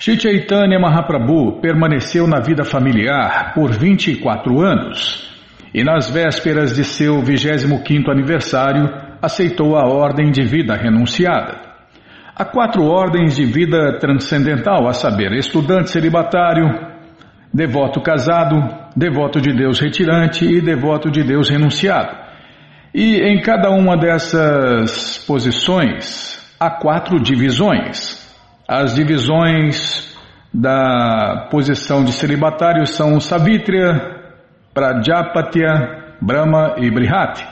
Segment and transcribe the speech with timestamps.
[0.00, 5.28] Shri Chaitanya Mahaprabhu permaneceu na vida familiar por 24 anos
[5.74, 8.88] e nas vésperas de seu 25º aniversário
[9.20, 11.60] aceitou a ordem de vida renunciada.
[12.32, 16.68] Há quatro ordens de vida transcendental, a saber, estudante celibatário,
[17.52, 18.54] devoto casado,
[18.96, 22.16] devoto de Deus retirante e devoto de Deus renunciado.
[22.94, 28.27] E em cada uma dessas posições há quatro divisões.
[28.68, 30.14] As divisões
[30.52, 33.98] da posição de celibatário são Savitria,
[34.74, 37.46] Prajapatya, Brahma e Brihati.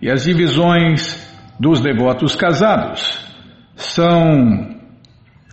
[0.00, 3.18] E as divisões dos devotos casados
[3.74, 4.76] são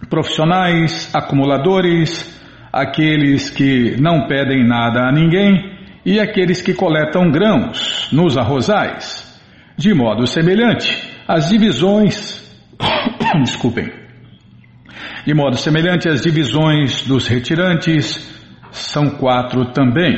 [0.08, 2.40] profissionais, acumuladores,
[2.72, 9.26] aqueles que não pedem nada a ninguém e aqueles que coletam grãos nos arrozais.
[9.76, 10.96] De modo semelhante,
[11.28, 12.38] as divisões.
[13.42, 14.07] Desculpem.
[15.28, 18.34] De modo semelhante, as divisões dos retirantes
[18.72, 20.16] são quatro também.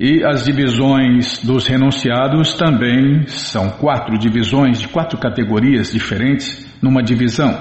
[0.00, 7.56] E as divisões dos renunciados também são quatro divisões de quatro categorias diferentes numa divisão.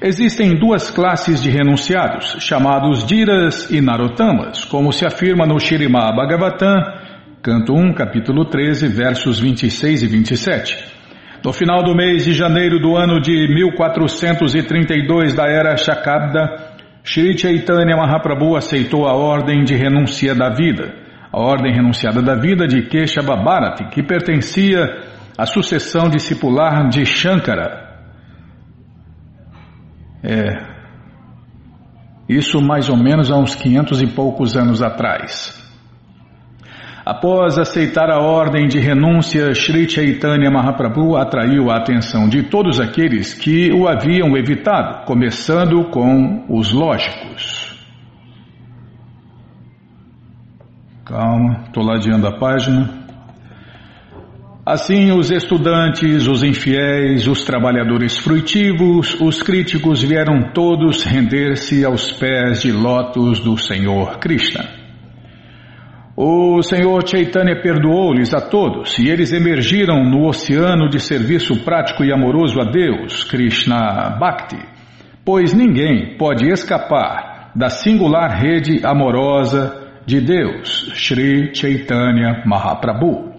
[0.00, 6.76] Existem duas classes de renunciados, chamados Diras e Narotamas, como se afirma no Shirimá Bhagavatam,
[7.42, 10.89] canto 1, capítulo 13, versos 26 e 27.
[11.44, 17.96] No final do mês de janeiro do ano de 1432 da era Shakabda, Shri Chaitanya
[17.96, 21.00] Mahaprabhu aceitou a ordem de renúncia da vida
[21.32, 24.84] a ordem renunciada da vida de Keshava Bharati, que pertencia
[25.38, 27.88] à sucessão discipular de Shankara.
[30.22, 30.70] É,
[32.28, 35.58] isso mais ou menos há uns quinhentos e poucos anos atrás.
[37.10, 43.34] Após aceitar a ordem de renúncia, Sri Chaitanya Mahaprabhu atraiu a atenção de todos aqueles
[43.34, 47.76] que o haviam evitado, começando com os lógicos.
[51.04, 52.88] Calma, estou ladeando a página.
[54.64, 62.62] Assim, os estudantes, os infiéis, os trabalhadores fruitivos, os críticos vieram todos render-se aos pés
[62.62, 64.79] de lótus do Senhor Krishna.
[66.22, 72.12] O Senhor Chaitanya perdoou-lhes a todos e eles emergiram no oceano de serviço prático e
[72.12, 74.58] amoroso a Deus, Krishna Bhakti,
[75.24, 83.32] pois ninguém pode escapar da singular rede amorosa de Deus, Sri Chaitanya Mahaprabhu.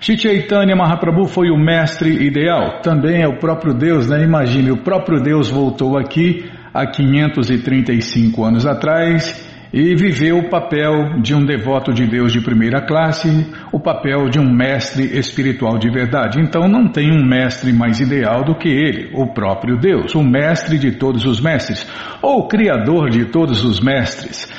[0.00, 4.24] Sri Chaitanya Mahaprabhu foi o mestre ideal, também é o próprio Deus, né?
[4.24, 11.34] Imagine, o próprio Deus voltou aqui há 535 anos atrás e viveu o papel de
[11.34, 13.28] um devoto de Deus de primeira classe,
[13.70, 16.40] o papel de um mestre espiritual de verdade.
[16.40, 20.78] Então não tem um mestre mais ideal do que ele, o próprio Deus, o mestre
[20.78, 21.86] de todos os mestres,
[22.22, 24.50] ou o criador de todos os mestres.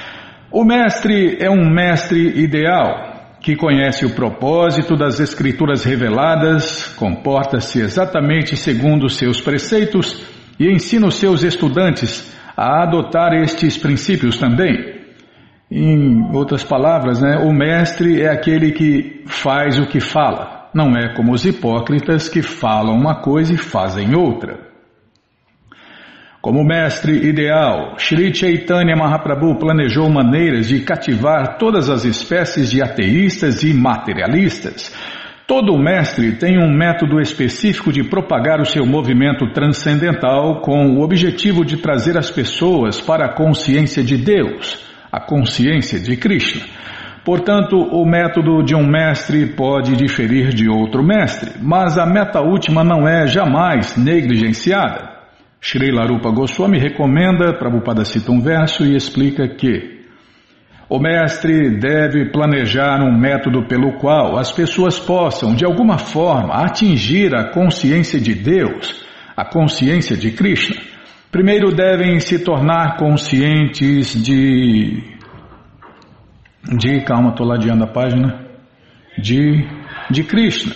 [0.52, 8.58] O mestre é um mestre ideal que conhece o propósito das escrituras reveladas, comporta-se exatamente
[8.58, 10.24] segundo seus preceitos
[10.60, 14.99] e ensina os seus estudantes a adotar estes princípios também.
[15.72, 21.14] Em outras palavras, né, o mestre é aquele que faz o que fala, não é
[21.16, 24.68] como os hipócritas que falam uma coisa e fazem outra.
[26.42, 33.62] Como mestre ideal, Sri Chaitanya Mahaprabhu planejou maneiras de cativar todas as espécies de ateístas
[33.62, 34.92] e materialistas.
[35.46, 41.66] Todo mestre tem um método específico de propagar o seu movimento transcendental com o objetivo
[41.66, 46.66] de trazer as pessoas para a consciência de Deus, a consciência de Krishna.
[47.24, 52.84] Portanto, o método de um mestre pode diferir de outro mestre, mas a meta última
[52.84, 55.10] não é jamais negligenciada.
[55.62, 60.00] Shri Larupa Goswami recomenda, Prabhupada cita um verso e explica que
[60.90, 67.36] o mestre deve planejar um método pelo qual as pessoas possam, de alguma forma, atingir
[67.36, 69.06] a consciência de Deus,
[69.38, 70.78] a consciência de Krishna.
[71.32, 75.04] Primeiro devem se tornar conscientes de.
[76.76, 77.02] de.
[77.06, 78.48] calma, estou ladeando a página.
[79.16, 79.64] De.
[80.10, 80.76] de Krishna.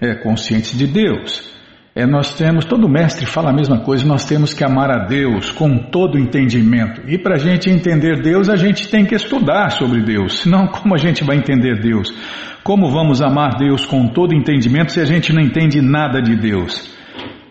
[0.00, 1.52] É, conscientes de Deus.
[1.96, 5.50] É, nós temos, todo mestre fala a mesma coisa, nós temos que amar a Deus
[5.50, 7.02] com todo entendimento.
[7.08, 10.94] E para a gente entender Deus, a gente tem que estudar sobre Deus, senão como
[10.94, 12.14] a gente vai entender Deus?
[12.62, 16.97] Como vamos amar Deus com todo entendimento se a gente não entende nada de Deus?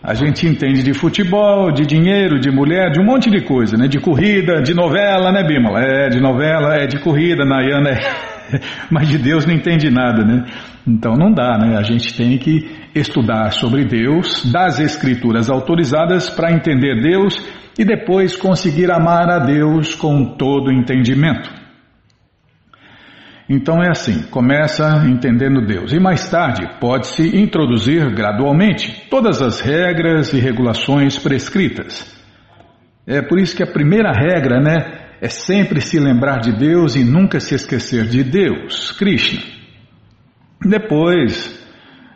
[0.07, 3.89] A gente entende de futebol, de dinheiro, de mulher, de um monte de coisa, né?
[3.89, 5.81] De corrida, de novela, né, Bímola?
[5.81, 8.00] É, de novela, é de corrida, Nayana, é...
[8.89, 10.45] mas de Deus não entende nada, né?
[10.88, 11.75] Então não dá, né?
[11.75, 17.36] A gente tem que estudar sobre Deus, das escrituras autorizadas para entender Deus
[17.77, 21.56] e depois conseguir amar a Deus com todo entendimento.
[23.50, 30.34] Então é assim, começa entendendo Deus e mais tarde pode-se introduzir gradualmente todas as regras
[30.34, 32.16] e regulações prescritas.
[33.06, 37.06] É por isso que a primeira regra, né, é sempre se lembrar de Deus e
[37.06, 39.42] nunca se esquecer de Deus, Krishna.
[40.62, 41.58] Depois,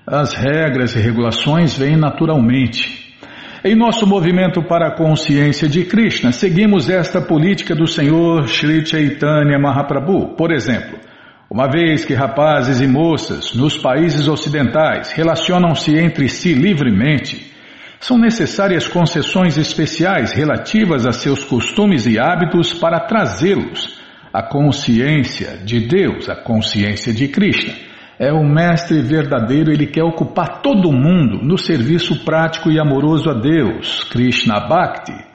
[0.06, 3.16] as regras e regulações vêm naturalmente.
[3.64, 9.58] Em nosso movimento para a consciência de Krishna, seguimos esta política do Senhor Sri Chaitanya
[9.58, 10.36] Mahaprabhu.
[10.36, 11.00] Por exemplo,
[11.52, 17.52] uma vez que rapazes e moças nos países ocidentais relacionam-se entre si livremente,
[18.00, 24.00] são necessárias concessões especiais relativas a seus costumes e hábitos para trazê-los
[24.34, 30.62] à consciência de Deus, à consciência de Krishna é o mestre verdadeiro, ele quer ocupar
[30.62, 35.31] todo mundo no serviço prático e amoroso a Deus, Krishna Bhakti.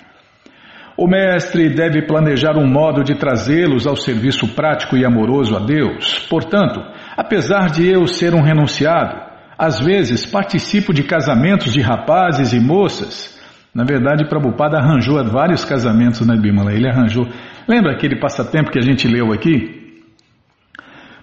[0.96, 6.26] O mestre deve planejar um modo de trazê-los ao serviço prático e amoroso a Deus.
[6.30, 6.80] Portanto,
[7.14, 9.20] apesar de eu ser um renunciado,
[9.58, 13.38] às vezes participo de casamentos de rapazes e moças.
[13.74, 16.72] Na verdade, Prabhupada arranjou vários casamentos na Bimala.
[16.72, 17.26] Ele arranjou.
[17.68, 20.02] Lembra aquele passatempo que a gente leu aqui?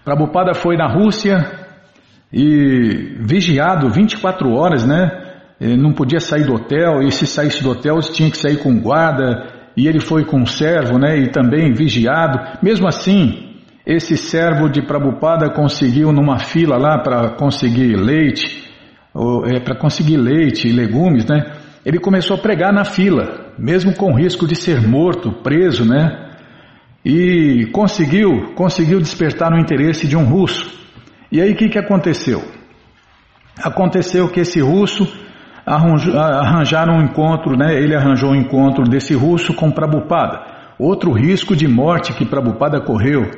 [0.05, 1.49] Prabhupada foi na Rússia
[2.31, 5.09] e vigiado 24 horas, né?
[5.59, 8.79] Ele não podia sair do hotel e se saísse do hotel tinha que sair com
[8.79, 11.17] guarda e ele foi com um servo, né?
[11.17, 12.39] E também vigiado.
[12.61, 18.69] Mesmo assim, esse servo de Prabhupada conseguiu numa fila lá para conseguir leite,
[19.45, 21.43] é, para conseguir leite e legumes, né?
[21.85, 26.23] Ele começou a pregar na fila, mesmo com risco de ser morto, preso, né?
[27.05, 30.71] e conseguiu, conseguiu despertar o interesse de um russo.
[31.31, 32.41] E aí o que, que aconteceu?
[33.61, 35.05] Aconteceu que esse russo
[35.65, 37.73] arranjaram um encontro, né?
[37.75, 40.41] ele arranjou um encontro desse russo com Prabhupada.
[40.77, 43.29] Outro risco de morte que Prabhupada correu.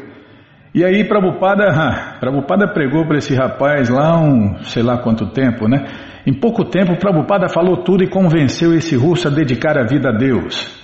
[0.73, 1.65] E aí Prabhupada,
[2.19, 5.85] Prabhupada pregou para esse rapaz lá um, sei lá quanto tempo, né?
[6.25, 10.11] Em pouco tempo Prabhupada falou tudo e convenceu esse russo a dedicar a vida a
[10.11, 10.83] Deus.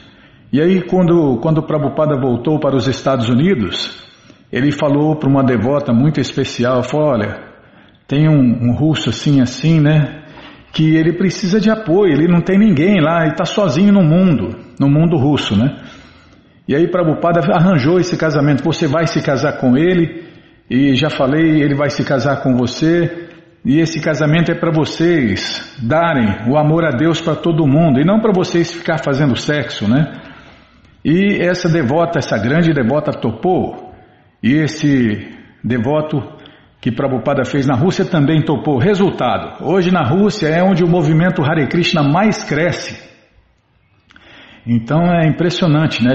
[0.53, 4.05] E aí, quando, quando o Prabhupada voltou para os Estados Unidos,
[4.51, 7.39] ele falou para uma devota muito especial, falou, olha,
[8.05, 10.20] tem um, um russo assim, assim, né,
[10.71, 14.57] que ele precisa de apoio, ele não tem ninguém lá, ele está sozinho no mundo,
[14.79, 15.81] no mundo russo, né.
[16.67, 20.23] E aí Prabhupada arranjou esse casamento, você vai se casar com ele,
[20.69, 23.27] e já falei, ele vai se casar com você,
[23.65, 28.05] e esse casamento é para vocês darem o amor a Deus para todo mundo, e
[28.05, 30.13] não para vocês ficar fazendo sexo, né?
[31.03, 33.93] E essa devota, essa grande devota topou,
[34.41, 35.29] e esse
[35.61, 36.40] devoto
[36.81, 38.79] que Prabhupada fez na Rússia também topou.
[38.79, 43.09] Resultado: hoje na Rússia é onde o movimento Hare Krishna mais cresce.
[44.65, 46.13] Então é impressionante, né?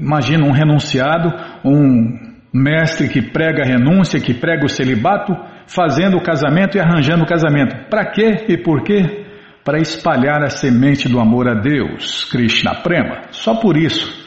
[0.00, 1.32] Imagina um renunciado,
[1.64, 2.18] um
[2.52, 5.36] mestre que prega a renúncia, que prega o celibato,
[5.66, 7.88] fazendo o casamento e arranjando o casamento.
[7.88, 9.26] Para quê e por quê?
[9.64, 14.19] para espalhar a semente do amor a Deus, Krishna Prema, só por isso.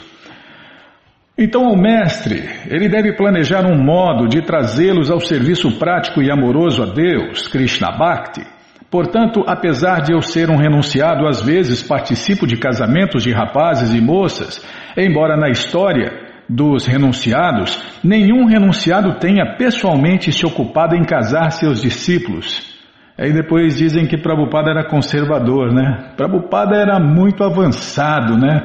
[1.37, 6.83] Então o mestre, ele deve planejar um modo de trazê-los ao serviço prático e amoroso
[6.83, 8.45] a Deus, Krishna Bhakti.
[8.91, 13.99] Portanto, apesar de eu ser um renunciado, às vezes participo de casamentos de rapazes e
[13.99, 14.63] moças,
[14.95, 16.11] embora na história
[16.47, 22.71] dos renunciados, nenhum renunciado tenha pessoalmente se ocupado em casar seus discípulos.
[23.17, 26.13] Aí depois dizem que Prabhupada era conservador, né?
[26.15, 28.61] Prabhupada era muito avançado, né?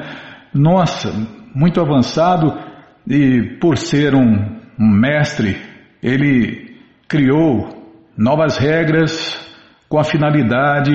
[0.53, 1.11] Nossa,
[1.53, 2.57] muito avançado
[3.07, 5.57] e por ser um, mestre,
[6.01, 6.77] ele
[7.07, 7.67] criou
[8.17, 9.37] novas regras
[9.87, 10.91] com a finalidade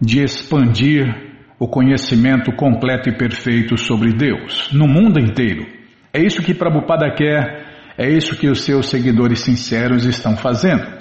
[0.00, 1.28] de expandir
[1.58, 5.66] o conhecimento completo e perfeito sobre Deus no mundo inteiro.
[6.12, 7.66] É isso que Prabhupada quer,
[7.98, 10.98] é isso que os seus seguidores sinceros estão fazendo.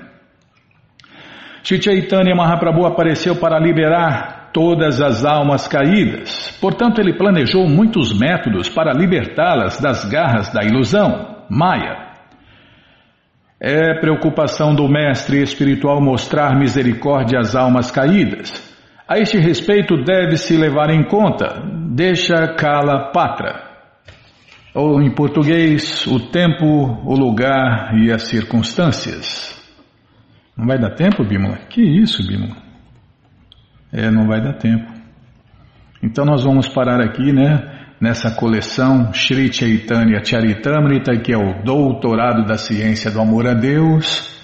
[1.64, 6.58] Chaitanya Mahaprabhu apareceu para liberar todas as almas caídas.
[6.62, 12.08] Portanto, ele planejou muitos métodos para libertá-las das garras da ilusão, Maya.
[13.60, 18.76] É preocupação do mestre espiritual mostrar misericórdia às almas caídas.
[19.08, 21.64] A este respeito deve-se levar em conta
[21.96, 23.64] Deixa Kala Patra,
[24.76, 26.66] ou em português, o tempo,
[27.04, 29.58] o lugar e as circunstâncias.
[30.56, 31.58] Não vai dar tempo, Bímola?
[31.70, 32.67] Que isso, Bímola?
[33.92, 34.92] É, não vai dar tempo.
[36.04, 37.76] Então nós vamos parar aqui, né?
[38.00, 44.36] Nessa coleção Sri Chaitanya Charitamrita, que é o doutorado da ciência do amor a Deus.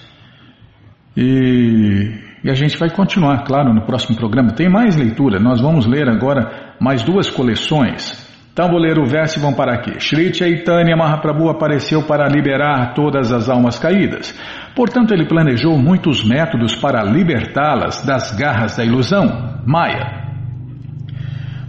[1.16, 4.52] E E a gente vai continuar, claro, no próximo programa.
[4.52, 8.23] Tem mais leitura, nós vamos ler agora mais duas coleções.
[8.56, 9.98] Vou ler o verso e vamos parar aqui.
[9.98, 14.32] Shri Chaitanya Mahaprabhu apareceu para liberar todas as almas caídas.
[14.76, 20.22] Portanto, ele planejou muitos métodos para libertá-las das garras da ilusão, Maya.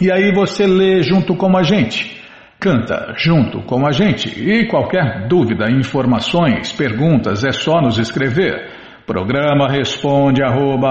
[0.00, 2.20] e aí você lê junto com a gente,
[2.58, 4.28] canta junto com a gente.
[4.28, 8.72] E qualquer dúvida, informações, perguntas, é só nos escrever.
[9.06, 10.90] Programa responde arroba,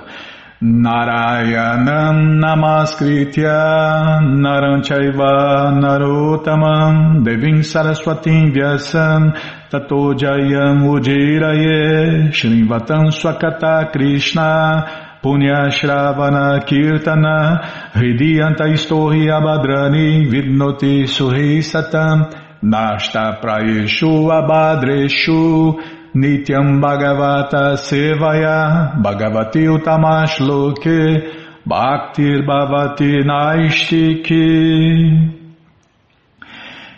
[0.59, 9.33] Narayanam Namaskritya Naranchaiva Narotamam Devim Saraswatim Vyasam
[9.69, 22.46] Tato Jayam Ujiraye Shrivatam Swakata Krishna Punya Shravana Kirtana Hridiyanta Istohi Abadrani Vidnoti Suhi Satam
[22.63, 25.75] Nashta Prayeshu Abadreshu
[26.15, 31.23] Nityam Bhagavata Sevaya Bhagavati Utamash Loke
[31.67, 34.47] Bhaktir Bhavati Naistiki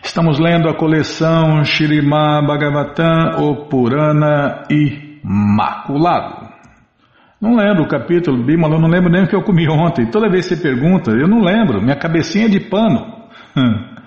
[0.02, 6.50] Estamos lendo a coleção Shirimá Bhagavatam, o Purana Imaculado.
[7.40, 10.10] Não lembro o capítulo, Bimala, não lembro nem o que eu comi ontem.
[10.10, 13.06] Toda vez que você pergunta, eu não lembro, minha cabecinha é de pano.
[13.56, 13.99] É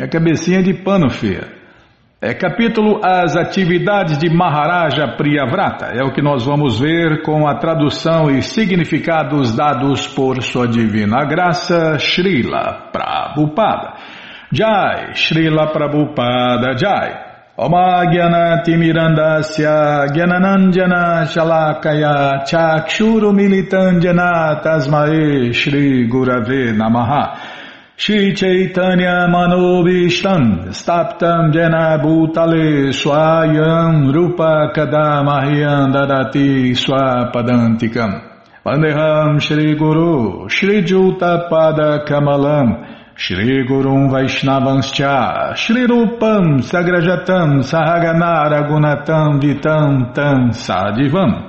[0.00, 1.62] a cabecinha de pano feia.
[2.24, 5.86] É capítulo As atividades de Maharaja Priyavrata.
[5.86, 11.24] É o que nós vamos ver com a tradução e significados dados por sua divina
[11.24, 13.94] graça, Srila Prabhupada.
[14.52, 17.32] Jai, Srila Prabhupada Jai.
[17.58, 25.52] Oma Gyanati Mirandasya Gyananandjana Shalakaya Chakshuru Militandjana Tasmae
[28.02, 38.10] Shri Chaitanya Manobishtam Staptam Jena Bhutale Swayam Rupa Kadamahyam Dadati Swapadantikam
[38.66, 49.40] Vandeham Shri Guru Shri Juta Pada Kamalam Shri Gurum Vaishnavanscha Shri Rupam Sagrajatam Sahaganara Gunatam
[49.40, 51.48] Vitam Tam Sadivam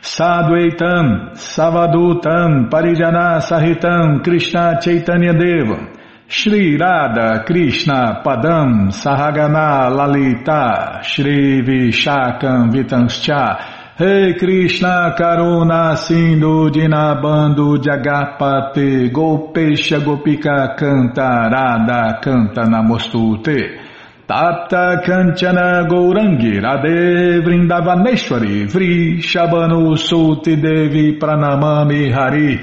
[0.00, 5.98] Sadhuaitam, Savadutam, Parijana Sahitam, Krishna Chaitanya Devam,
[6.30, 19.10] Shri Radha Krishna Padam Sahagana Lalita Shri Vishakam Vitanscha hey Krishna Karuna Sindhu Dinabando Jagapate
[19.10, 23.87] Gopesha Gopika Canta Radha Canta Namostute
[24.28, 32.60] Tapta Kanchana Gourangi Radhe Vrindavaneshwari Vri Shabanu Suti Devi Pranamami Hari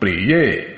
[0.00, 0.74] Priye.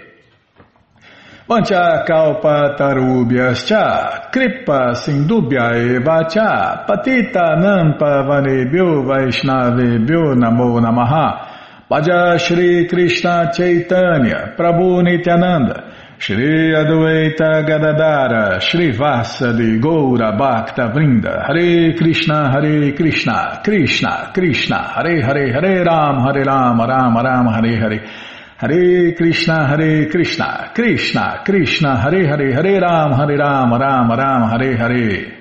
[1.48, 11.88] Vancha Kalpa Tarubhyascha Kripa Sindubhya Evacha Patita Nampa Vanebhyo Vaishnavebhyo Namo Namaha.
[11.88, 15.85] Bhaja Shri Krishna Chaitanya Prabhu Nityananda
[16.18, 21.44] Shri Adwaita Gadadara Shri Vasa de Goura Bhakta Vrinda.
[21.46, 24.94] Hare Krishna Hare Krishna Krishna Krishna.
[24.94, 28.08] Hare Hare Hare Ram Hare Ram Ram Ram Hare Hare.
[28.56, 32.00] Hare Krishna Hare Krishna Krishna Krishna.
[32.00, 35.37] Hare Hare Hare Ram Hare Ram Ram Ram Hare Hare.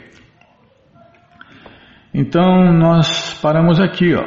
[2.13, 4.25] Então nós paramos aqui, ó.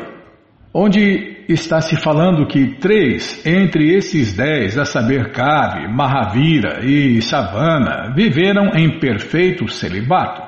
[0.73, 8.13] Onde está se falando que três entre esses dez, a saber, Kavi, Mahavira e Savana,
[8.15, 10.43] viveram em perfeito celibato.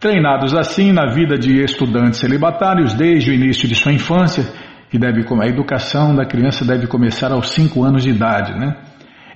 [0.00, 4.44] Treinados assim na vida de estudantes celibatários desde o início de sua infância,
[4.90, 8.76] que deve a educação da criança deve começar aos cinco anos de idade, né?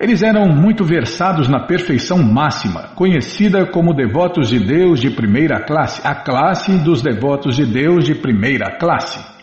[0.00, 6.06] Eles eram muito versados na perfeição máxima, conhecida como devotos de Deus de primeira classe,
[6.06, 9.37] a classe dos devotos de Deus de primeira classe.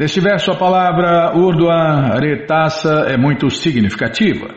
[0.00, 4.48] Deste verso, a palavra Urdua Retassa é muito significativa.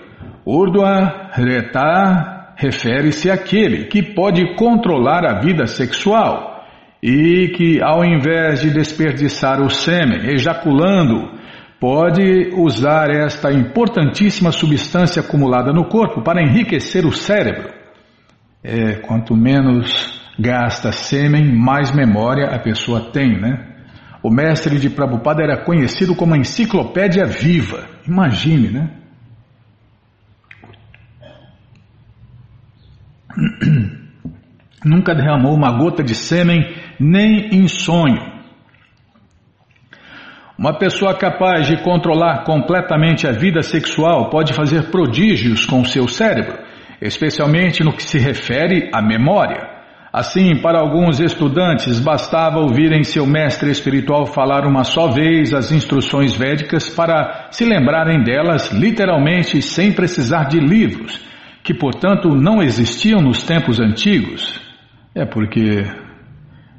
[0.46, 6.64] Urdua Retá refere-se àquele que pode controlar a vida sexual
[7.04, 11.30] e que, ao invés de desperdiçar o sêmen, ejaculando
[11.78, 17.70] pode usar esta importantíssima substância acumulada no corpo para enriquecer o cérebro.
[18.64, 23.73] É, quanto menos gasta sêmen, mais memória a pessoa tem, né?
[24.24, 27.90] O mestre de Prabhupada era conhecido como a enciclopédia viva.
[28.08, 28.90] Imagine, né?
[34.86, 38.32] Nunca derramou uma gota de sêmen, nem em sonho.
[40.58, 46.08] Uma pessoa capaz de controlar completamente a vida sexual pode fazer prodígios com o seu
[46.08, 46.58] cérebro,
[47.02, 49.73] especialmente no que se refere à memória.
[50.14, 56.38] Assim, para alguns estudantes, bastava ouvirem seu mestre espiritual falar uma só vez as instruções
[56.38, 61.20] védicas para se lembrarem delas literalmente sem precisar de livros,
[61.64, 64.62] que portanto não existiam nos tempos antigos.
[65.16, 65.84] É porque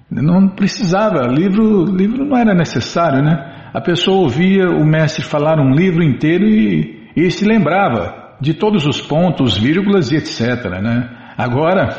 [0.09, 3.71] não precisava, livro, livro não era necessário, né?
[3.75, 8.87] a pessoa ouvia o mestre falar um livro inteiro e, e se lembrava de todos
[8.87, 10.71] os pontos, vírgulas e etc.
[10.81, 11.24] Né?
[11.37, 11.97] Agora,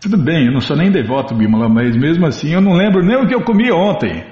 [0.00, 3.16] tudo bem, eu não sou nem devoto, Bimala, mas mesmo assim eu não lembro nem
[3.16, 4.24] o que eu comi ontem.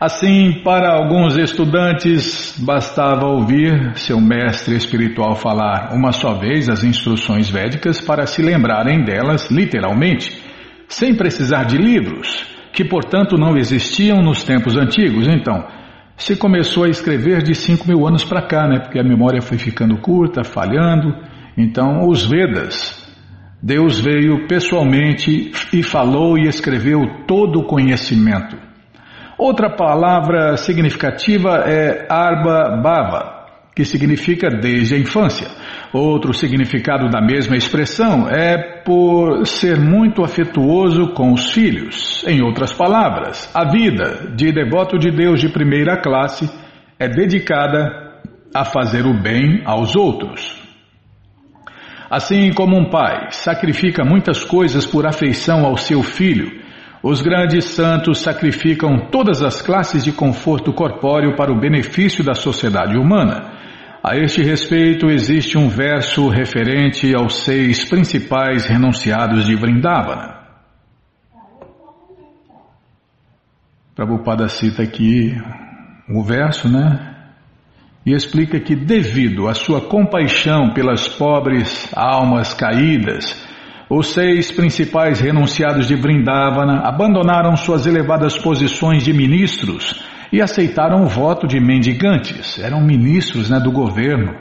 [0.00, 7.48] Assim, para alguns estudantes, bastava ouvir seu mestre espiritual falar uma só vez as instruções
[7.48, 10.30] védicas para se lembrarem delas literalmente,
[10.88, 15.28] sem precisar de livros que portanto não existiam nos tempos antigos.
[15.28, 15.64] Então,
[16.16, 18.78] se começou a escrever de 5 mil anos para cá, né?
[18.78, 21.14] Porque a memória foi ficando curta, falhando.
[21.56, 23.04] Então, os Vedas,
[23.62, 28.56] Deus veio pessoalmente e falou e escreveu todo o conhecimento.
[29.36, 33.33] Outra palavra significativa é Arba Bava,
[33.74, 35.48] que significa desde a infância.
[35.92, 42.24] Outro significado da mesma expressão é por ser muito afetuoso com os filhos.
[42.26, 46.48] Em outras palavras, a vida de devoto de Deus de primeira classe
[46.98, 47.90] é dedicada
[48.54, 50.62] a fazer o bem aos outros.
[52.08, 56.62] Assim como um pai sacrifica muitas coisas por afeição ao seu filho,
[57.02, 62.96] os grandes santos sacrificam todas as classes de conforto corpóreo para o benefício da sociedade
[62.96, 63.53] humana.
[64.06, 70.40] A este respeito, existe um verso referente aos seis principais renunciados de Vrindavana.
[73.94, 75.34] Prabhupada cita aqui
[76.06, 77.14] o verso, né?
[78.04, 83.42] E explica que, devido à sua compaixão pelas pobres almas caídas,
[83.88, 89.98] os seis principais renunciados de Vrindavana abandonaram suas elevadas posições de ministros
[90.34, 92.58] e aceitaram o voto de mendigantes.
[92.58, 94.34] Eram ministros né, do governo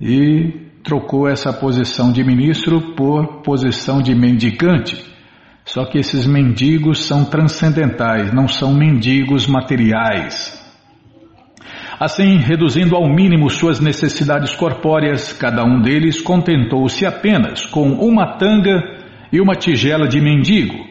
[0.00, 0.52] e
[0.84, 5.04] trocou essa posição de ministro por posição de mendigante.
[5.64, 10.56] Só que esses mendigos são transcendentais, não são mendigos materiais.
[11.98, 18.80] Assim, reduzindo ao mínimo suas necessidades corpóreas, cada um deles contentou-se apenas com uma tanga
[19.32, 20.89] e uma tigela de mendigo,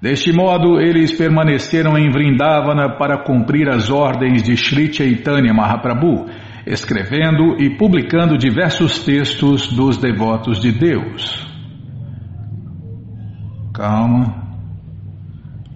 [0.00, 6.26] Deste modo, eles permaneceram em Vrindavana para cumprir as ordens de Sri Chaitanya Mahaprabhu,
[6.64, 11.44] escrevendo e publicando diversos textos dos devotos de Deus.
[13.74, 14.36] Calma,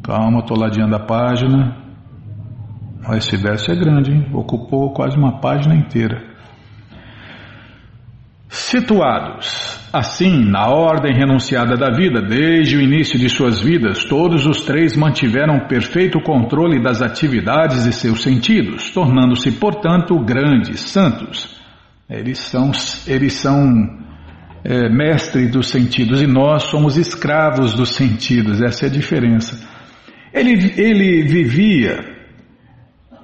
[0.04, 1.76] calma, estou ladeando a página.
[3.14, 4.30] Esse verso é grande, hein?
[4.32, 6.32] ocupou quase uma página inteira.
[8.52, 14.60] Situados assim na ordem renunciada da vida, desde o início de suas vidas, todos os
[14.60, 21.58] três mantiveram perfeito controle das atividades e seus sentidos, tornando-se, portanto, grandes santos.
[22.10, 22.70] Eles são,
[23.06, 23.98] eles são
[24.62, 29.66] é, mestres dos sentidos e nós somos escravos dos sentidos, essa é a diferença.
[30.30, 32.12] Ele, ele vivia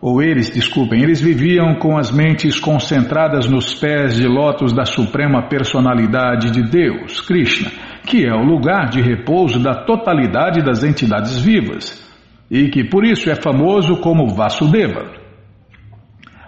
[0.00, 5.48] ou eles, desculpem, eles viviam com as mentes concentradas nos pés de lótus da suprema
[5.48, 7.70] personalidade de Deus, Krishna,
[8.06, 12.06] que é o lugar de repouso da totalidade das entidades vivas,
[12.50, 15.12] e que por isso é famoso como Vasudeva.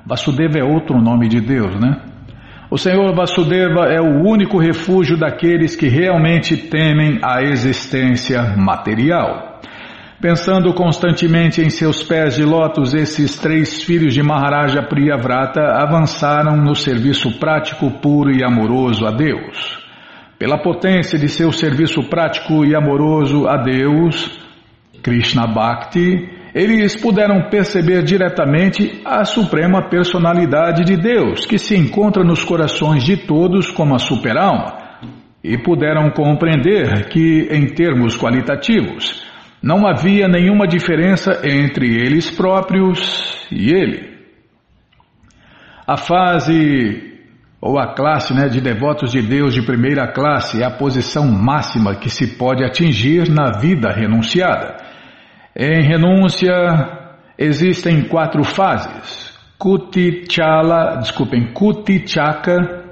[0.07, 2.03] Vasudeva é outro nome de Deus, né?
[2.71, 9.50] O Senhor Vasudeva é o único refúgio daqueles que realmente temem a existência material.
[10.21, 16.75] Pensando constantemente em seus pés de lótus, esses três filhos de Maharaja Priyavrata avançaram no
[16.75, 19.83] serviço prático, puro e amoroso a Deus.
[20.39, 24.39] Pela potência de seu serviço prático e amoroso a Deus,
[25.03, 32.45] Krishna Bhakti, eles puderam perceber diretamente a suprema personalidade de Deus, que se encontra nos
[32.45, 34.99] corações de todos como a superalma,
[35.43, 39.30] e puderam compreender que, em termos qualitativos,
[39.63, 44.11] não havia nenhuma diferença entre eles próprios e ele.
[45.87, 47.11] A fase
[47.61, 51.95] ou a classe né, de devotos de Deus de primeira classe é a posição máxima
[51.95, 54.77] que se pode atingir na vida renunciada.
[55.55, 56.49] Em renúncia
[57.37, 62.85] existem quatro fases: Kuti Chala, desculpem, Kuti Chaka,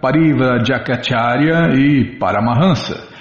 [0.00, 3.13] Pariva Jakacharya e Paramahansa.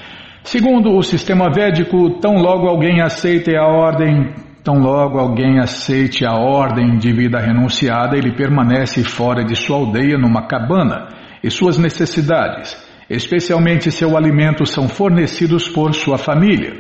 [0.44, 6.34] Segundo o sistema védico, tão logo alguém aceite a ordem, tão logo alguém aceite a
[6.34, 11.08] ordem de vida renunciada, ele permanece fora de sua aldeia numa cabana
[11.42, 12.76] e suas necessidades,
[13.10, 16.74] especialmente seu alimento, são fornecidos por sua família.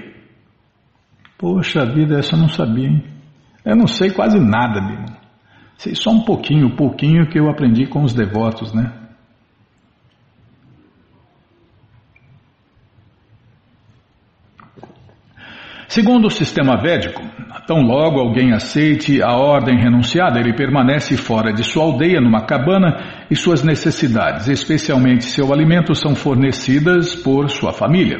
[1.37, 3.03] Poxa vida, essa eu não sabia, hein?
[3.65, 5.17] Eu não sei quase nada, Bima.
[5.77, 9.02] Sei só um pouquinho, pouquinho que eu aprendi com os devotos, né?
[15.93, 17.21] Segundo o sistema védico,
[17.67, 23.27] tão logo alguém aceite a ordem renunciada, ele permanece fora de sua aldeia, numa cabana,
[23.29, 28.17] e suas necessidades, especialmente seu alimento, são fornecidas por sua família.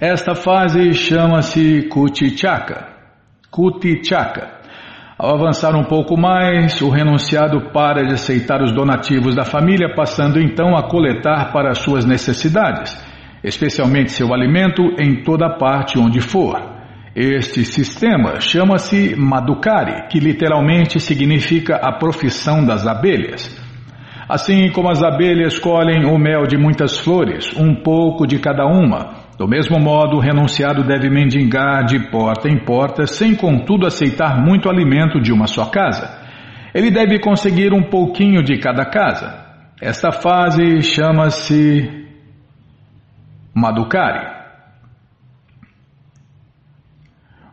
[0.00, 2.88] Esta fase chama-se Kutichaka.
[3.50, 4.62] Kutichaka.
[5.18, 10.40] Ao avançar um pouco mais, o renunciado para de aceitar os donativos da família, passando
[10.40, 13.11] então a coletar para suas necessidades,
[13.42, 16.60] especialmente seu alimento, em toda parte onde for.
[17.14, 23.60] Este sistema chama-se Madukari, que literalmente significa a profissão das abelhas.
[24.28, 29.22] Assim como as abelhas colhem o mel de muitas flores, um pouco de cada uma,
[29.38, 34.70] do mesmo modo, o renunciado deve mendigar de porta em porta, sem contudo aceitar muito
[34.70, 36.22] alimento de uma só casa.
[36.72, 39.34] Ele deve conseguir um pouquinho de cada casa.
[39.80, 42.01] Esta fase chama-se
[43.54, 44.42] Madukari.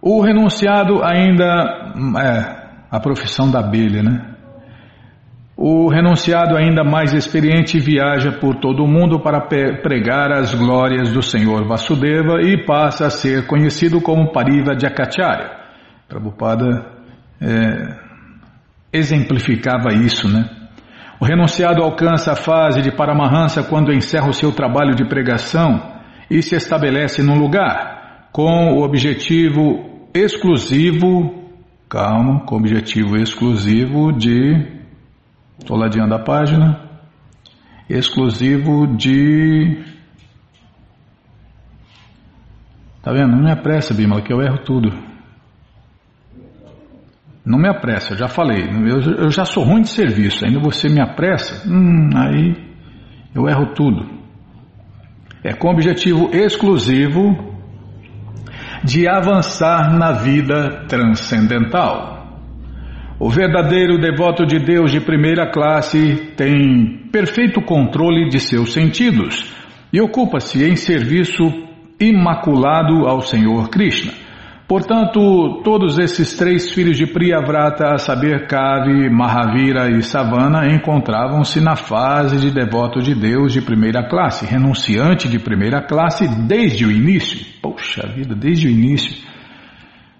[0.01, 2.59] O renunciado ainda é
[2.89, 4.35] a profissão da abelha, né?
[5.61, 11.21] O renunciado, ainda mais experiente, viaja por todo o mundo para pregar as glórias do
[11.21, 15.51] Senhor Vasudeva e passa a ser conhecido como Pariva Jakacharya.
[16.07, 16.65] Prabhupada
[17.41, 17.97] é,
[18.93, 20.58] exemplificava isso, né?
[21.19, 26.41] O renunciado alcança a fase de Paramahansa quando encerra o seu trabalho de pregação e
[26.41, 31.49] se estabelece num lugar com o objetivo exclusivo,
[31.89, 34.79] calma, com o objetivo exclusivo de
[35.59, 36.89] Estou ladeando a página.
[37.89, 39.83] Exclusivo de.
[43.01, 43.35] Tá vendo?
[43.35, 44.89] Não me apressa, Bimala, que eu erro tudo.
[47.59, 48.63] Não me apressa, eu já falei.
[48.63, 52.55] Eu, eu já sou ruim de serviço, ainda você me apressa, hum, aí
[53.35, 54.09] eu erro tudo.
[55.43, 57.53] É com objetivo exclusivo
[58.81, 62.39] de avançar na vida transcendental.
[63.19, 69.53] O verdadeiro devoto de Deus de primeira classe tem perfeito controle de seus sentidos
[69.91, 71.43] e ocupa-se em serviço
[71.99, 74.28] imaculado ao Senhor Krishna.
[74.69, 81.75] Portanto, todos esses três filhos de Priyavrata, a saber, Kavi, Mahavira e Savana, encontravam-se na
[81.75, 87.45] fase de devoto de Deus de primeira classe, renunciante de primeira classe desde o início.
[87.61, 89.27] Poxa vida, desde o início.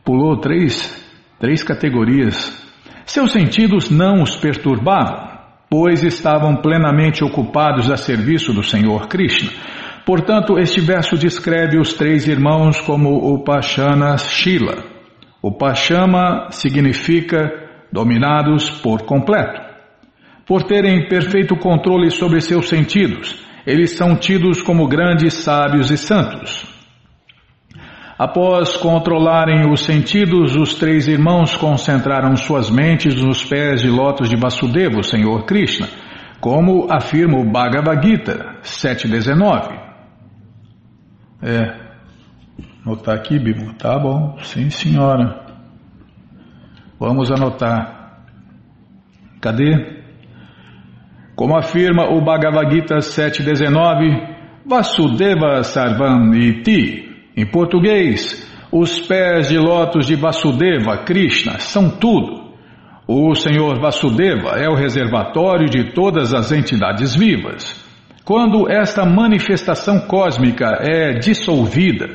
[0.03, 0.99] Pulou três,
[1.39, 2.67] três categorias
[3.09, 5.29] seus sentidos não os perturbavam,
[5.67, 9.49] pois estavam plenamente ocupados a serviço do Senhor Krishna.
[10.09, 14.83] Portanto, este verso descreve os três irmãos como o Pachana Shila.
[15.39, 17.37] O Pachama significa
[17.93, 19.61] dominados por completo.
[20.47, 26.65] Por terem perfeito controle sobre seus sentidos, eles são tidos como grandes sábios e santos.
[28.17, 34.35] Após controlarem os sentidos, os três irmãos concentraram suas mentes nos pés de lótus de
[34.35, 35.87] Vasudeva, o Senhor Krishna,
[36.41, 39.78] como afirma o Bhagavad Gita 7.19.
[41.41, 41.89] É,
[42.85, 43.73] anotar aqui, Bíblia.
[43.77, 45.45] Tá bom, sim senhora.
[46.99, 48.23] Vamos anotar.
[49.41, 49.99] Cadê?
[51.35, 60.05] Como afirma o Bhagavad Gita 7.19, Vasudeva Sarvam Iti Em português, os pés de lótus
[60.05, 62.49] de Vasudeva, Krishna, são tudo.
[63.07, 67.78] O Senhor Vasudeva é o reservatório de todas as entidades vivas.
[68.29, 72.11] Quando esta manifestação cósmica é dissolvida,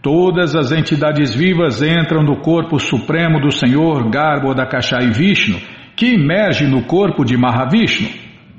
[0.00, 5.58] todas as entidades vivas entram no corpo supremo do Senhor Garbhodakashai Vishnu,
[5.96, 8.08] que emerge no corpo de Mahavishnu.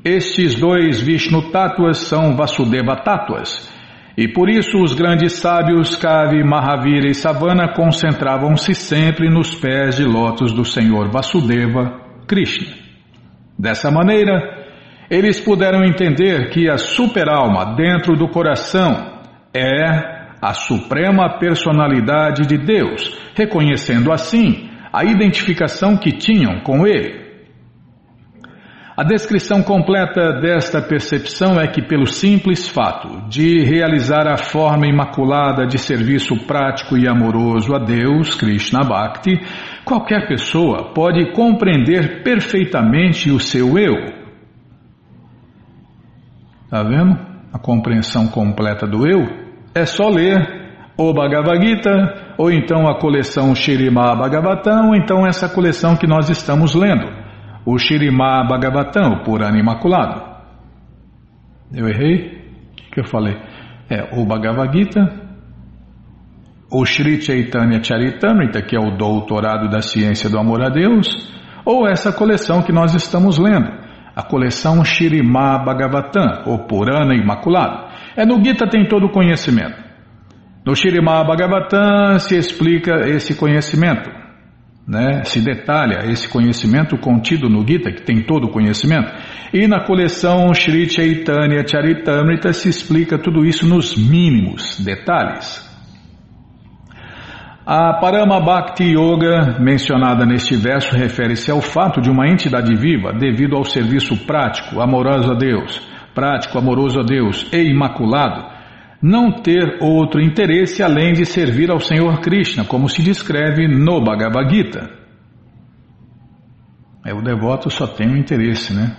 [0.03, 3.73] Estes dois Vishnu Tattvas são Vasudeva Tattvas.
[4.17, 10.03] E por isso os grandes sábios Kavi, Mahavira e Savana concentravam-se sempre nos pés de
[10.03, 12.75] lótus do Senhor Vasudeva, Krishna.
[13.57, 14.58] Dessa maneira,
[15.09, 19.19] eles puderam entender que a superalma dentro do coração
[19.53, 27.27] é a suprema personalidade de Deus, reconhecendo assim a identificação que tinham com Ele.
[28.95, 35.65] A descrição completa desta percepção é que, pelo simples fato de realizar a forma imaculada
[35.65, 39.39] de serviço prático e amoroso a Deus, Krishna Bhakti,
[39.85, 44.18] qualquer pessoa pode compreender perfeitamente o seu eu
[46.69, 47.17] Está vendo?
[47.51, 49.25] A compreensão completa do eu
[49.73, 50.37] é só ler
[50.95, 56.29] o Bhagavad Gita, ou então a coleção Shirimá Bhagavatam, ou então essa coleção que nós
[56.29, 57.07] estamos lendo,
[57.65, 60.21] o Shirimá Bhagavatam, o Purana Imaculado.
[61.73, 62.37] Eu errei?
[62.71, 63.35] O que, que eu falei?
[63.89, 65.09] É o Bhagavad Gita,
[66.71, 71.07] o Sri Chaitanya Charitamrita, que é o doutorado da ciência do amor a Deus,
[71.65, 73.88] ou essa coleção que nós estamos lendo
[74.19, 77.87] a coleção Shirimá Bhagavatam, ou Purana Imaculado.
[78.17, 79.81] É no Gita tem todo o conhecimento.
[80.65, 84.09] No Shirimá Bhagavatam se explica esse conhecimento,
[84.85, 85.23] né?
[85.23, 89.09] se detalha esse conhecimento contido no Gita, que tem todo o conhecimento.
[89.53, 95.68] E na coleção Sri Chaitanya Charitamrita se explica tudo isso nos mínimos detalhes.
[97.71, 103.55] A Parama Bhakti Yoga, mencionada neste verso, refere-se ao fato de uma entidade viva, devido
[103.55, 105.79] ao serviço prático, amoroso a Deus,
[106.15, 108.43] prático, amoroso a Deus e imaculado,
[108.99, 114.49] não ter outro interesse além de servir ao Senhor Krishna, como se descreve no Bhagavad
[114.49, 114.89] Gita.
[117.05, 118.97] É, o devoto só tem um interesse, né?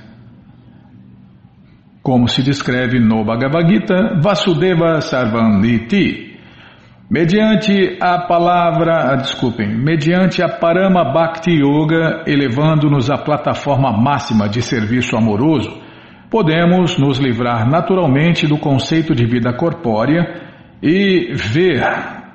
[2.00, 6.29] Como se descreve no Bhagavad Gita, Vasudeva Sarvam Niti.
[7.10, 14.62] Mediante a palavra, ah, desculpem, mediante a Parama Bhakti Yoga, elevando-nos à plataforma máxima de
[14.62, 15.76] serviço amoroso,
[16.30, 20.22] podemos nos livrar naturalmente do conceito de vida corpórea
[20.80, 21.82] e ver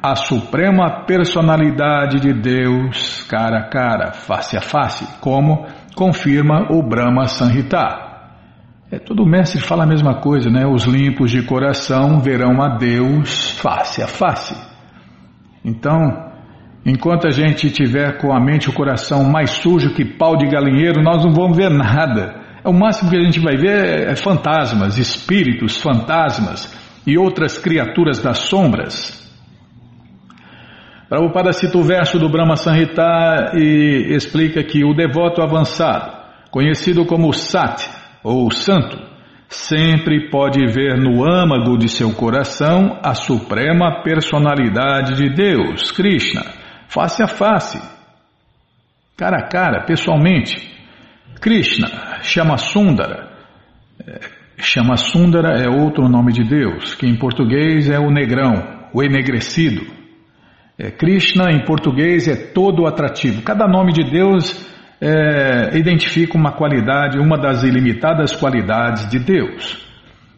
[0.04, 7.28] a suprema personalidade de Deus cara a cara, face a face, como confirma o Brahma
[7.28, 8.15] Sanhita.
[8.96, 10.66] É, todo mestre fala a mesma coisa, né?
[10.66, 14.56] Os limpos de coração verão a Deus face a face.
[15.66, 16.00] Então,
[16.86, 20.48] enquanto a gente tiver com a mente e o coração mais sujo que pau de
[20.48, 22.42] galinheiro, nós não vamos ver nada.
[22.64, 26.74] É o máximo que a gente vai ver é fantasmas, espíritos, fantasmas
[27.06, 29.30] e outras criaturas das sombras.
[31.10, 36.14] Prabhupada cita o verso do Brahma Sanhita e explica que o devoto avançado,
[36.50, 37.95] conhecido como Sat,
[38.26, 38.98] ou santo,
[39.48, 46.42] sempre pode ver no âmago de seu coração a suprema personalidade de Deus, Krishna,
[46.88, 47.80] face a face,
[49.16, 50.74] cara a cara, pessoalmente.
[51.40, 51.88] Krishna,
[52.24, 53.30] chama Sundara.
[54.58, 59.86] Chama Sundara é outro nome de Deus, que em português é o negrão, o enegrecido.
[60.80, 63.44] É, Krishna em português é todo atrativo.
[63.44, 64.75] Cada nome de Deus
[65.06, 69.86] é, identifica uma qualidade, uma das ilimitadas qualidades de Deus.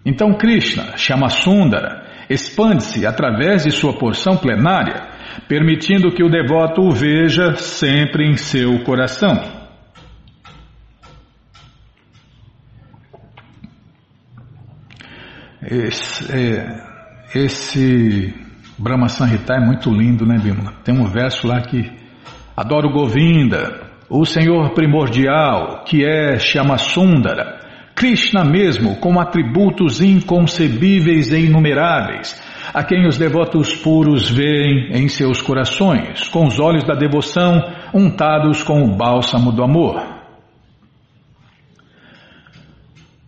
[0.06, 5.08] Então Krishna, chama Sundara, expande-se através de sua porção plenária,
[5.48, 9.36] permitindo que o devoto o veja sempre em seu coração.
[15.62, 16.84] Esse, é,
[17.34, 18.34] esse
[18.78, 20.74] Brahma Sanhita é muito lindo, né, Bimala?
[20.84, 21.90] Tem um verso lá que
[22.56, 27.60] adoro Govinda, o Senhor primordial, que é Shamasundara,
[27.94, 32.40] Krishna mesmo, com atributos inconcebíveis e inumeráveis,
[32.74, 37.60] a quem os devotos puros veem em seus corações, com os olhos da devoção
[37.94, 40.00] untados com o bálsamo do amor.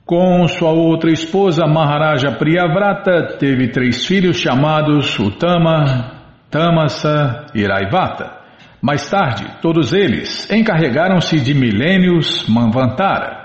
[0.05, 6.11] Com sua outra esposa, Maharaja Priyavrata, teve três filhos chamados Utama,
[6.49, 8.38] Tamasa e Raivata.
[8.81, 13.39] Mais tarde, todos eles encarregaram-se de milênios Manvantara.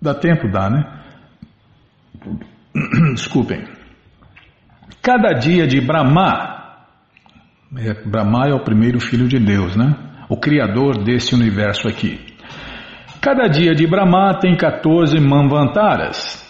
[0.00, 0.84] Dá tempo, dá, né?
[3.14, 3.64] Desculpem.
[5.02, 6.86] Cada dia de Brahma,
[7.76, 9.94] é, Brahma é o primeiro filho de Deus, né?
[10.28, 12.18] O criador desse universo aqui.
[13.20, 16.44] Cada dia de Brahma tem 14 Manvantaras.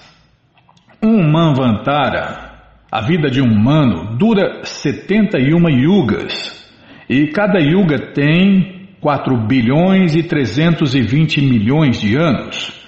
[1.03, 2.47] Um Manvantara,
[2.91, 6.66] a vida de um humano, dura 71 yugas.
[7.09, 12.85] E cada yuga tem 4 bilhões e 320 milhões de anos.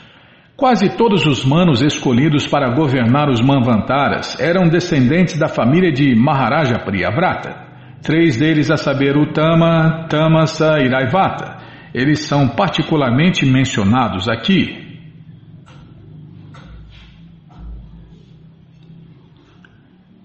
[0.56, 6.80] Quase todos os manos escolhidos para governar os Manvantaras eram descendentes da família de Maharaja
[6.80, 7.68] Priyavrata.
[8.02, 11.58] Três deles, a saber, o Tama, Tamasa e Raivata.
[11.94, 14.88] Eles são particularmente mencionados aqui.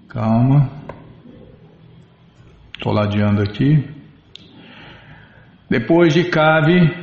[0.09, 0.82] Calma.
[2.83, 3.81] Estou ladeando aqui.
[5.69, 6.93] Depois de Kavi,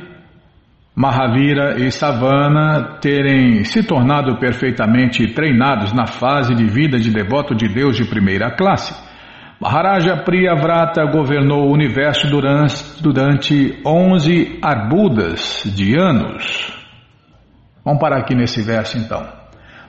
[0.95, 7.67] Mahavira e Savana terem se tornado perfeitamente treinados na fase de vida de devoto de
[7.67, 8.93] Deus de primeira classe,
[9.59, 16.71] Maharaja Priyavrata governou o universo durante, durante 11 arbudas de anos.
[17.83, 19.27] Vamos parar aqui nesse verso então.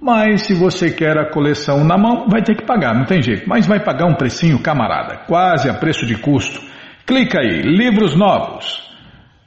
[0.00, 3.48] Mas se você quer a coleção na mão, vai ter que pagar, não tem jeito.
[3.48, 6.67] Mas vai pagar um precinho, camarada, quase a preço de custo.
[7.08, 8.86] Clica aí, livros novos.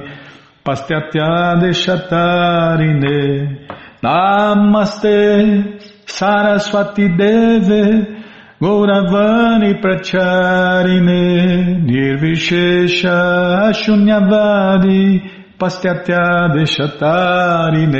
[0.65, 3.62] Pastyatya Deshatarine
[4.03, 8.21] Namaste Saraswati Deve
[8.59, 17.95] Gauravani Pracharine Nirvishesha Shunyavadi Pastyatya Deshatarine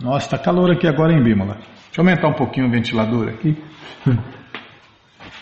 [0.00, 1.56] Nossa, tá calor aqui agora em Bímola.
[1.56, 3.54] Deixa eu aumentar um pouquinho o ventilador aqui.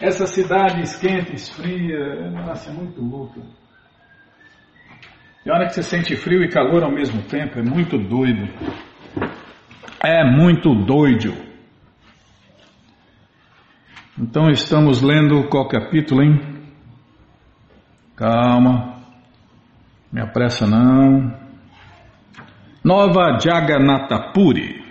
[0.00, 3.40] Essa cidade esquenta, esfria, nossa, é muito louca.
[5.46, 8.48] E a hora que você sente frio e calor ao mesmo tempo, é muito doido.
[10.02, 11.34] É muito doido.
[14.18, 16.38] Então estamos lendo qual capítulo, hein?
[18.16, 19.00] Calma.
[20.12, 21.38] Me apressa não.
[22.84, 24.84] Nova Jagannatha Puri.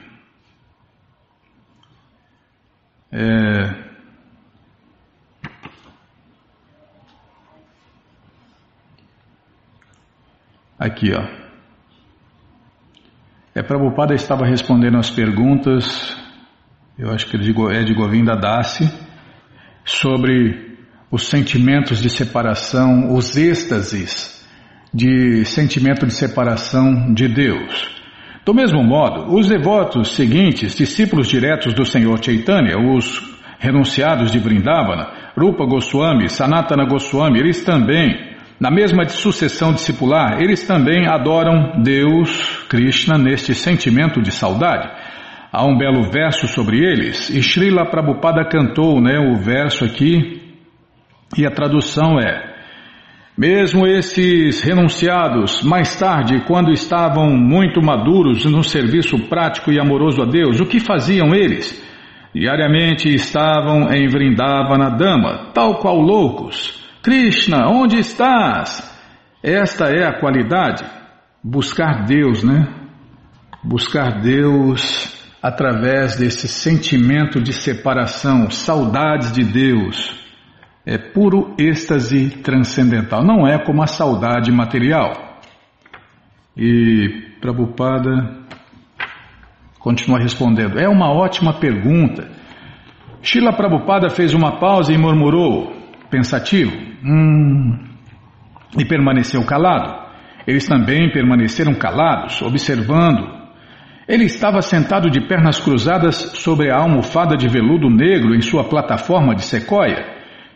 [3.12, 3.90] É...
[10.78, 11.49] Aqui, ó.
[13.56, 16.16] É, Prabhupada estava respondendo as perguntas,
[16.98, 18.88] eu acho que é de Govinda Dasi,
[19.84, 20.78] sobre
[21.10, 24.48] os sentimentos de separação, os êxtases
[24.94, 28.00] de sentimento de separação de Deus.
[28.46, 33.20] Do mesmo modo, os devotos seguintes, discípulos diretos do Senhor Chaitanya, os
[33.58, 38.29] renunciados de Vrindavana, Rupa Goswami, Sanatana Goswami, eles também
[38.60, 44.90] na mesma sucessão discipular, eles também adoram Deus, Krishna, neste sentimento de saudade.
[45.52, 50.42] Há um belo verso sobre eles, e Srila Prabhupada cantou né, o verso aqui,
[51.38, 52.54] e a tradução é:
[53.38, 60.26] Mesmo esses renunciados, mais tarde, quando estavam muito maduros no serviço prático e amoroso a
[60.26, 61.82] Deus, o que faziam eles?
[62.36, 66.89] Diariamente estavam em Vrindavana Dama, tal qual loucos.
[67.02, 68.84] Krishna, onde estás?
[69.42, 70.84] Esta é a qualidade.
[71.42, 72.68] Buscar Deus, né?
[73.64, 80.14] Buscar Deus através desse sentimento de separação, saudades de Deus.
[80.86, 85.40] É puro êxtase transcendental, não é como a saudade material.
[86.58, 88.40] E Prabhupada
[89.80, 92.30] continua respondendo: É uma ótima pergunta.
[93.22, 95.79] Shila Prabhupada fez uma pausa e murmurou,
[96.10, 97.78] pensativo, hum,
[98.78, 100.08] e permaneceu calado.
[100.48, 103.40] Eles também permaneceram calados, observando
[104.10, 109.36] ele estava sentado de pernas cruzadas sobre a almofada de veludo negro em sua plataforma
[109.36, 110.04] de sequoia.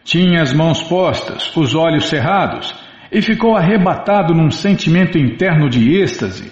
[0.04, 2.74] Tinha as mãos postas, os olhos cerrados,
[3.12, 6.52] e ficou arrebatado num sentimento interno de êxtase.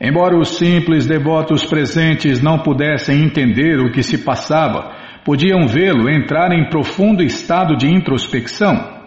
[0.00, 4.90] Embora os simples devotos presentes não pudessem entender o que se passava,
[5.24, 9.00] podiam vê-lo entrar em profundo estado de introspecção.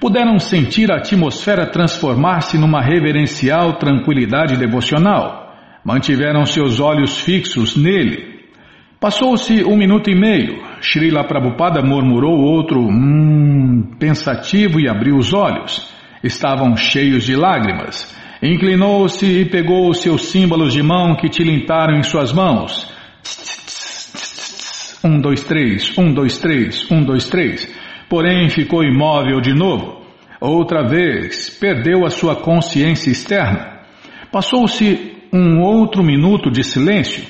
[0.00, 5.44] Puderam sentir a atmosfera transformar-se numa reverencial tranquilidade devocional
[5.84, 8.32] mantiveram seus olhos fixos nele.
[8.98, 10.62] Passou-se um minuto e meio.
[10.80, 15.92] Srila Prabhupada murmurou outro hum, pensativo e abriu os olhos.
[16.22, 18.16] Estavam cheios de lágrimas.
[18.42, 22.90] Inclinou-se e pegou os seus símbolos de mão que tilintaram em suas mãos.
[25.04, 27.70] Um, dois, três, um, dois, três, um, dois, três.
[28.08, 30.02] Porém ficou imóvel de novo.
[30.40, 33.80] Outra vez, perdeu a sua consciência externa.
[34.32, 37.22] Passou-se um outro minuto de silêncio.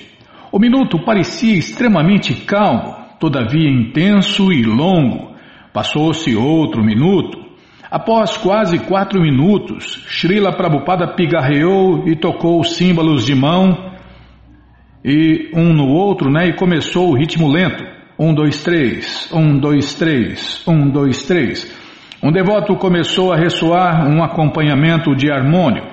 [0.52, 5.34] O minuto parecia extremamente calmo, todavia intenso e longo.
[5.72, 7.42] Passou-se outro minuto.
[7.90, 13.93] Após quase quatro minutos, Srila Prabhupada pigarreou e tocou os símbolos de mão
[15.04, 16.48] e um no outro, né?
[16.48, 17.84] E começou o ritmo lento.
[18.18, 21.70] Um, dois, três, um, dois, três, um, dois, três.
[22.22, 25.84] Um devoto começou a ressoar um acompanhamento de harmônio.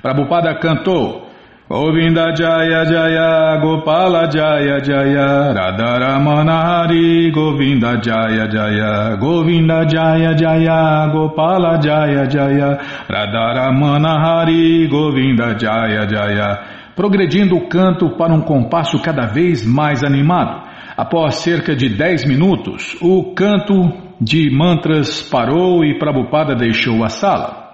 [0.00, 1.28] Prabhupada cantou
[1.68, 11.78] Govinda Jaya Jaya Gopala Jaya Jaya Radharamana Hari Govinda Jaya Jaya Govinda Jaya Jaya Gopala
[11.78, 12.78] Jaya Jaya
[13.10, 20.66] Radharamana Hari Govinda Jaya Jaya progredindo o canto para um compasso cada vez mais animado.
[20.96, 23.72] Após cerca de dez minutos, o canto
[24.20, 27.68] de mantras parou e Prabhupada deixou a sala.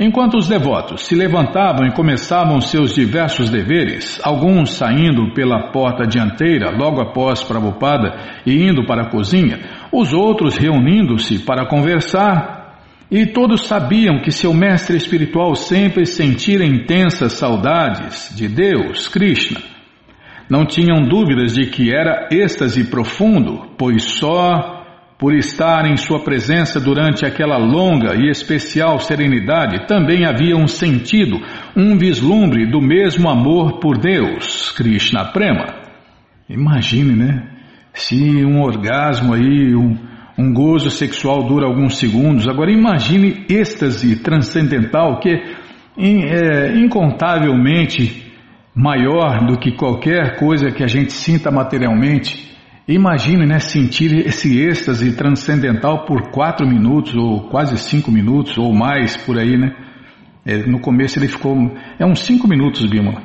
[0.00, 6.70] Enquanto os devotos se levantavam e começavam seus diversos deveres, alguns saindo pela porta dianteira
[6.70, 8.16] logo após Prabhupada
[8.46, 9.60] e indo para a cozinha,
[9.92, 12.63] os outros reunindo-se para conversar,
[13.10, 19.60] e todos sabiam que seu mestre espiritual sempre sentira intensas saudades de Deus, Krishna.
[20.48, 24.82] Não tinham dúvidas de que era êxtase profundo, pois só
[25.18, 31.40] por estar em sua presença durante aquela longa e especial serenidade, também havia um sentido,
[31.76, 35.66] um vislumbre do mesmo amor por Deus, Krishna Prema.
[36.48, 37.48] Imagine, né?
[37.94, 39.96] Se um orgasmo aí, um,
[40.36, 45.30] um gozo sexual dura alguns segundos, agora imagine êxtase transcendental que
[45.96, 48.32] é incontavelmente
[48.74, 52.52] maior do que qualquer coisa que a gente sinta materialmente.
[52.86, 59.16] Imagine, né, sentir esse êxtase transcendental por quatro minutos, ou quase cinco minutos, ou mais
[59.16, 59.72] por aí, né?
[60.44, 61.56] É, no começo ele ficou.
[61.98, 63.22] É uns cinco minutos, Bima.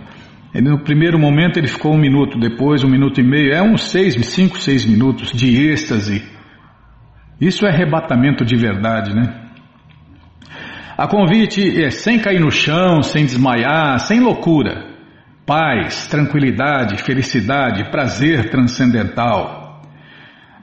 [0.54, 4.16] no primeiro momento ele ficou um minuto, depois um minuto e meio, é uns seis,
[4.28, 6.39] cinco, seis minutos de êxtase.
[7.40, 9.50] Isso é arrebatamento de verdade, né?
[10.98, 14.90] A convite é sem cair no chão, sem desmaiar, sem loucura
[15.50, 19.82] paz, tranquilidade, felicidade, prazer transcendental.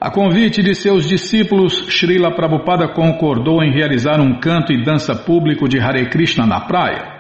[0.01, 5.69] A convite de seus discípulos, Srila Prabhupada concordou em realizar um canto e dança público
[5.69, 7.16] de Hare Krishna na praia.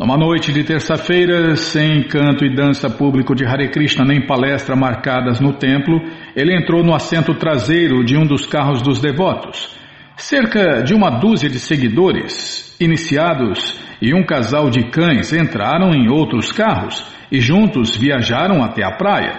[0.00, 5.40] Numa noite de terça-feira, sem canto e dança público de Hare Krishna nem palestra marcadas
[5.40, 6.00] no templo,
[6.34, 9.76] ele entrou no assento traseiro de um dos carros dos devotos.
[10.16, 16.50] Cerca de uma dúzia de seguidores, iniciados e um casal de cães entraram em outros
[16.50, 19.34] carros e juntos viajaram até a praia.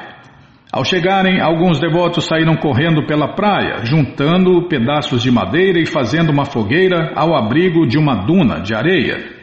[0.71, 6.45] Ao chegarem, alguns devotos saíram correndo pela praia, juntando pedaços de madeira e fazendo uma
[6.45, 9.40] fogueira ao abrigo de uma duna de areia.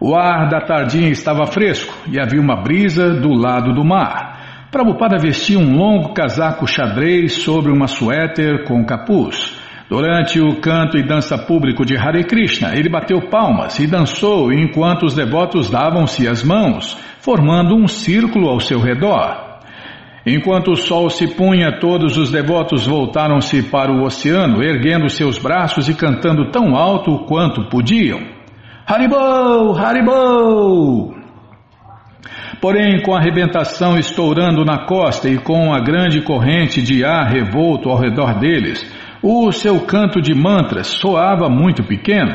[0.00, 4.68] O ar da tardinha estava fresco e havia uma brisa do lado do mar.
[4.70, 9.58] Prabhupada vestia um longo casaco xadrez sobre uma suéter com capuz.
[9.90, 15.04] Durante o canto e dança público de Hare Krishna, ele bateu palmas e dançou enquanto
[15.04, 19.48] os devotos davam-se as mãos, formando um círculo ao seu redor.
[20.24, 25.88] Enquanto o sol se punha, todos os devotos voltaram-se para o oceano, erguendo seus braços
[25.88, 28.37] e cantando tão alto quanto podiam.
[28.88, 29.76] Haribol!
[29.78, 31.14] Haribol!
[32.58, 37.90] Porém, com a arrebentação estourando na costa e com a grande corrente de ar revolto
[37.90, 38.82] ao redor deles,
[39.22, 42.34] o seu canto de mantras soava muito pequeno.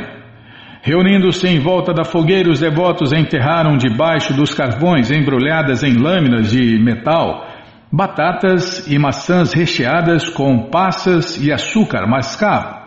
[0.84, 6.78] Reunindo-se em volta da fogueira, os devotos enterraram debaixo dos carvões embrulhadas em lâminas de
[6.78, 7.48] metal
[7.92, 12.83] batatas e maçãs recheadas com passas e açúcar mascavo.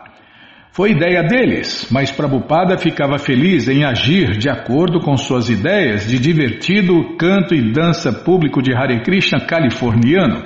[0.76, 6.18] Foi ideia deles, mas Prabhupada ficava feliz em agir de acordo com suas ideias de
[6.18, 10.42] divertido canto e dança público de Hare Krishna californiano.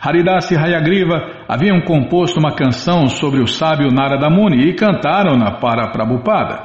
[0.00, 5.90] Haridas e Hayagriva haviam composto uma canção sobre o sábio Narada Muni e cantaram-na para
[5.90, 6.58] Prabhupada.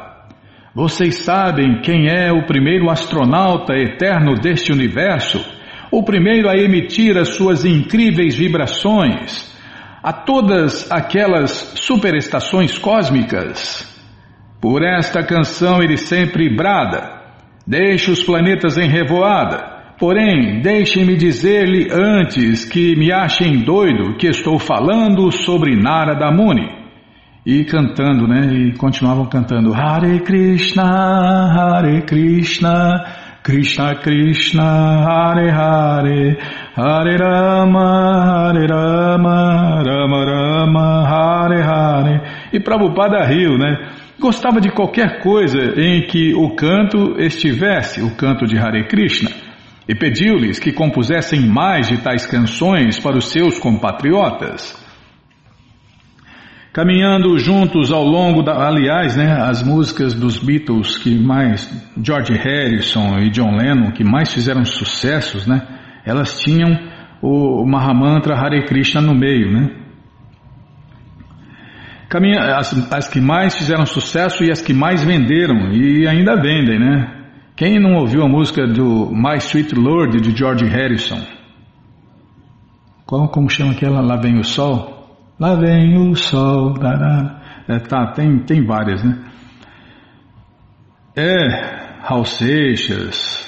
[0.73, 5.59] Vocês sabem quem é o primeiro astronauta eterno deste universo?
[5.91, 9.48] o primeiro a emitir as suas incríveis vibrações
[10.01, 13.87] a todas aquelas superestações cósmicas.
[14.61, 17.19] Por esta canção ele sempre brada:
[17.65, 19.77] Deixe os planetas em revoada.
[19.99, 26.79] Porém, deixem-me dizer-lhe antes que me achem doido que estou falando sobre Narada Muni.
[27.45, 28.47] E cantando, né?
[28.53, 33.28] E continuavam cantando Hare Krishna, Hare Krishna.
[33.41, 36.37] Krishna Krishna Hare Hare
[36.75, 42.21] Hare Rama Hare Rama Rama Rama Hare Hare
[42.51, 43.91] E Prabhupada riu, né?
[44.19, 49.31] Gostava de qualquer coisa em que o canto estivesse, o canto de Hare Krishna,
[49.87, 54.88] e pediu-lhes que compusessem mais de tais canções para os seus compatriotas.
[56.71, 58.67] Caminhando juntos ao longo da.
[58.67, 61.67] Aliás, né, as músicas dos Beatles que mais.
[62.01, 65.61] George Harrison e John Lennon, que mais fizeram sucessos, né?
[66.05, 66.69] Elas tinham
[67.21, 69.69] o Mahamantra Hare Krishna no meio, né?
[72.07, 76.79] Caminha, as, as que mais fizeram sucesso e as que mais venderam, e ainda vendem,
[76.79, 77.15] né?
[77.55, 81.21] Quem não ouviu a música do My Sweet Lord de George Harrison?
[83.05, 84.01] Qual, como chama aquela?
[84.01, 84.98] Lá vem o sol?
[85.39, 86.73] Lá vem o sol.
[87.67, 89.17] É, tá, tem, tem várias, né?
[91.15, 93.47] É, Raul Seixas.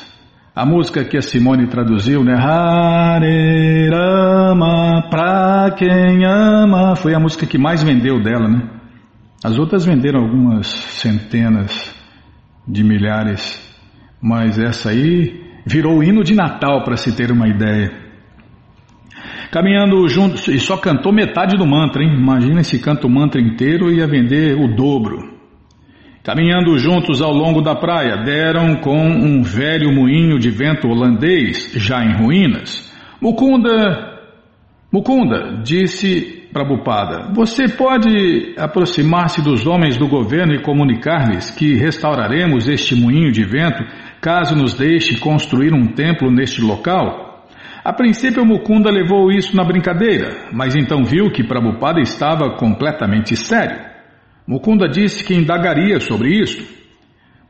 [0.56, 2.34] A música que a Simone traduziu, né?
[2.34, 6.96] Hare Rama, pra quem ama.
[6.96, 8.70] Foi a música que mais vendeu dela, né?
[9.44, 11.94] As outras venderam algumas centenas
[12.68, 13.60] de milhares,
[14.22, 18.11] mas essa aí virou o hino de Natal, para se ter uma ideia.
[19.52, 22.14] Caminhando juntos, e só cantou metade do mantra, hein?
[22.16, 25.30] Imagina se canta o mantra inteiro e ia vender o dobro.
[26.24, 32.02] Caminhando juntos ao longo da praia, deram com um velho moinho de vento holandês, já
[32.02, 32.90] em ruínas.
[33.20, 34.20] Mukunda,
[34.90, 42.96] Mukunda, disse Prabhupada, você pode aproximar-se dos homens do governo e comunicar-lhes que restauraremos este
[42.96, 43.84] moinho de vento
[44.22, 47.31] caso nos deixe construir um templo neste local?
[47.84, 53.80] A princípio, Mukunda levou isso na brincadeira, mas então viu que Prabhupada estava completamente sério.
[54.48, 56.64] Mukunda disse que indagaria sobre isso.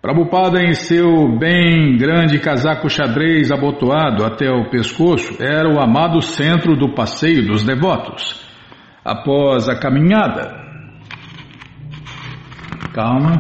[0.02, 6.76] Prabhupada, em seu bem grande casaco xadrez abotoado até o pescoço, era o amado centro
[6.78, 8.42] do passeio dos devotos.
[9.04, 10.60] Após a caminhada.
[12.94, 13.40] Calma.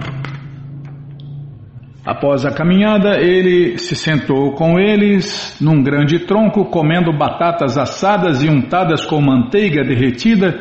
[2.05, 8.49] Após a caminhada, ele se sentou com eles num grande tronco, comendo batatas assadas e
[8.49, 10.59] untadas com manteiga derretida,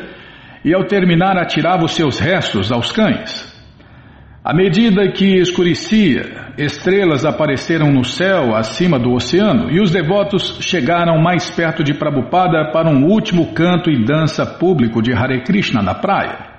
[0.63, 3.49] e ao terminar atirava os seus restos aos cães.
[4.43, 11.19] À medida que escurecia, estrelas apareceram no céu acima do oceano e os devotos chegaram
[11.19, 15.93] mais perto de Prabhupada para um último canto e dança público de Hare Krishna na
[15.93, 16.51] praia.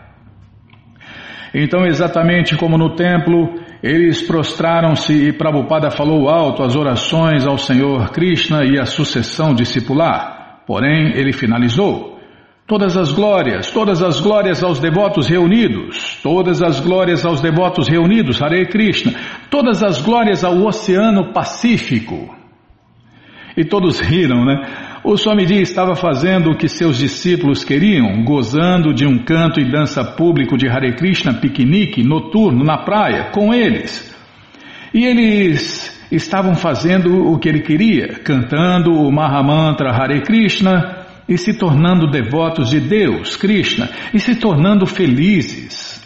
[1.55, 8.11] Então, exatamente como no templo, eles prostraram-se e Prabhupada falou alto as orações ao Senhor
[8.11, 10.63] Krishna e a sucessão discipular.
[10.67, 12.13] Porém, ele finalizou.
[12.65, 18.41] Todas as glórias, todas as glórias aos devotos reunidos, todas as glórias aos devotos reunidos,
[18.41, 19.13] Hare Krishna,
[19.51, 22.33] todas as glórias ao Oceano Pacífico.
[23.57, 24.92] E todos riram, né?
[25.05, 30.05] O Swamiji estava fazendo o que seus discípulos queriam, gozando de um canto e dança
[30.05, 34.15] público de Hare Krishna piquenique noturno na praia com eles.
[34.95, 40.99] E eles estavam fazendo o que ele queria, cantando o Mahamantra Hare Krishna,
[41.29, 46.01] e se tornando devotos de Deus, Krishna, e se tornando felizes.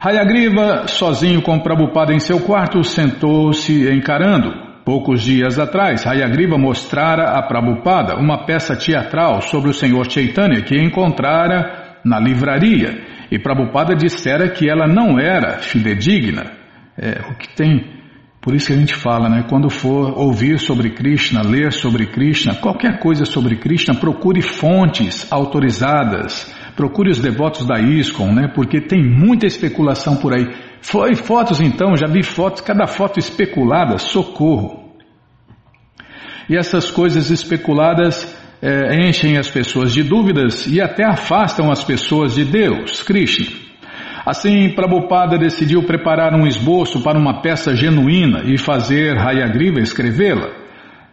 [0.00, 4.65] Hayagriva, sozinho com Prabhupada em seu quarto, sentou-se encarando.
[4.86, 10.80] Poucos dias atrás, Hayagriva mostrara a Prabhupada uma peça teatral sobre o Senhor Chaitanya que
[10.80, 12.96] encontrara na livraria.
[13.28, 16.52] E Prabhupada dissera que ela não era fidedigna.
[16.96, 17.96] É, o que tem
[18.40, 19.44] por isso que a gente fala, né?
[19.48, 26.54] Quando for ouvir sobre Krishna, ler sobre Krishna, qualquer coisa sobre Krishna, procure fontes autorizadas,
[26.76, 28.48] procure os devotos da ISKCON, né?
[28.54, 30.46] Porque tem muita especulação por aí.
[30.82, 34.92] Foi fotos então, já vi fotos, cada foto especulada, socorro.
[36.48, 42.34] E essas coisas especuladas é, enchem as pessoas de dúvidas e até afastam as pessoas
[42.34, 43.66] de Deus, Krishna.
[44.24, 50.50] Assim, Prabhupada decidiu preparar um esboço para uma peça genuína e fazer Hayagriva escrevê-la.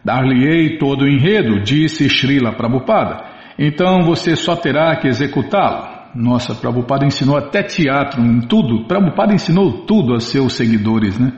[0.04, 3.33] Dar-lhe-ei todo o enredo, disse Srila Prabhupada.
[3.58, 5.94] Então você só terá que executá-lo.
[6.14, 8.86] Nossa, Prabhupada ensinou até teatro, em tudo.
[8.86, 11.32] Prabhupada ensinou tudo a seus seguidores, né?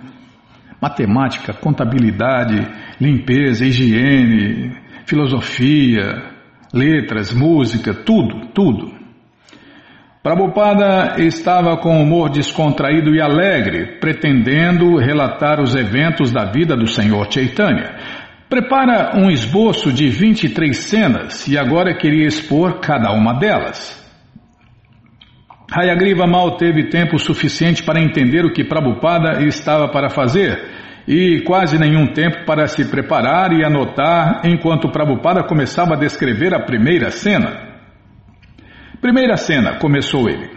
[0.80, 2.66] Matemática, contabilidade,
[3.00, 6.36] limpeza, higiene, filosofia,
[6.72, 8.94] letras, música, tudo, tudo.
[10.22, 17.32] Prabhupada estava com humor descontraído e alegre, pretendendo relatar os eventos da vida do Senhor
[17.32, 17.94] Chaitanya.
[18.48, 24.04] Prepara um esboço de 23 cenas e agora queria expor cada uma delas.
[25.72, 30.76] Hayagriva mal teve tempo suficiente para entender o que Prabhupada estava para fazer
[31.08, 36.64] e quase nenhum tempo para se preparar e anotar enquanto Prabhupada começava a descrever a
[36.64, 37.66] primeira cena.
[39.00, 40.50] Primeira cena, começou ele.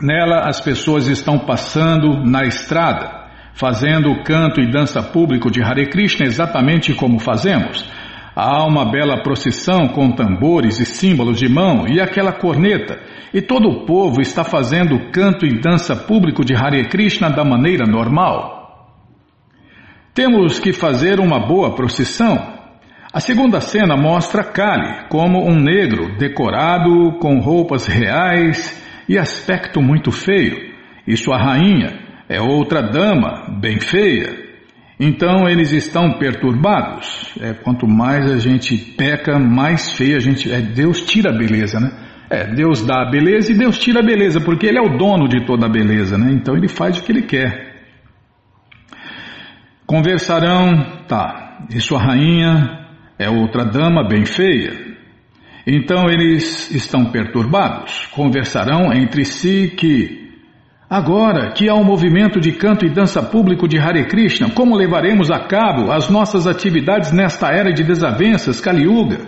[0.00, 3.15] Nela as pessoas estão passando na estrada,
[3.56, 7.90] fazendo o canto e dança público de Hare Krishna exatamente como fazemos.
[8.34, 13.00] Há uma bela procissão com tambores e símbolos de mão e aquela corneta,
[13.32, 17.86] e todo o povo está fazendo canto e dança público de Hare Krishna da maneira
[17.86, 18.92] normal.
[20.12, 22.36] Temos que fazer uma boa procissão,
[23.10, 30.12] a segunda cena mostra Kali como um negro decorado com roupas reais e aspecto muito
[30.12, 30.74] feio,
[31.06, 34.46] e sua rainha é outra dama bem feia.
[34.98, 37.34] Então eles estão perturbados.
[37.40, 40.60] É, quanto mais a gente peca, mais feia a gente é.
[40.60, 41.90] Deus tira a beleza, né?
[42.28, 45.28] É, Deus dá a beleza e Deus tira a beleza, porque Ele é o dono
[45.28, 46.32] de toda a beleza, né?
[46.32, 47.74] Então Ele faz o que Ele quer.
[49.86, 52.86] Conversarão, tá, e sua rainha
[53.18, 54.96] é outra dama bem feia.
[55.66, 60.25] Então eles estão perturbados, conversarão entre si que,
[60.88, 65.30] agora que há um movimento de canto e dança público de Hare Krishna, como levaremos
[65.30, 69.20] a cabo as nossas atividades nesta era de desavenças, Kali Yuga?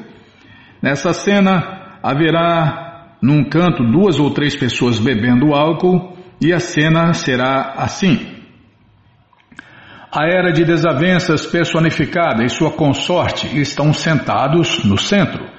[0.80, 7.74] Nessa cena haverá num canto duas ou três pessoas bebendo álcool e a cena será
[7.76, 8.38] assim.
[10.10, 15.57] A era de desavenças personificada e sua consorte estão sentados no centro.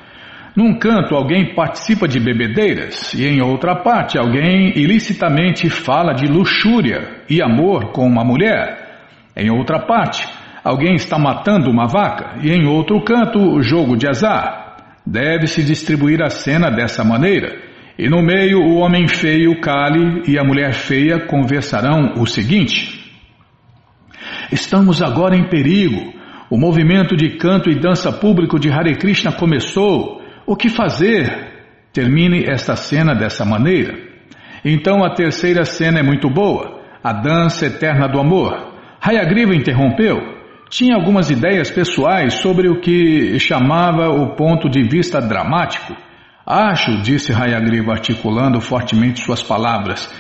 [0.56, 7.24] Num canto, alguém participa de bebedeiras, e em outra parte, alguém ilicitamente fala de luxúria
[7.30, 8.90] e amor com uma mulher.
[9.36, 10.28] Em outra parte,
[10.64, 14.78] alguém está matando uma vaca, e em outro canto, o jogo de azar.
[15.06, 17.56] Deve-se distribuir a cena dessa maneira.
[17.98, 23.00] E no meio, o homem feio, Kali, e a mulher feia conversarão o seguinte.
[24.52, 26.14] Estamos agora em perigo.
[26.50, 30.19] O movimento de canto e dança público de Hare Krishna começou.
[30.50, 31.32] O que fazer?
[31.94, 33.94] Termine esta cena dessa maneira.
[34.66, 38.74] Então a terceira cena é muito boa, a dança eterna do amor.
[39.00, 40.18] Hayagriva interrompeu.
[40.68, 45.96] Tinha algumas ideias pessoais sobre o que chamava o ponto de vista dramático.
[46.44, 50.12] Acho, disse Hayagriva articulando fortemente suas palavras,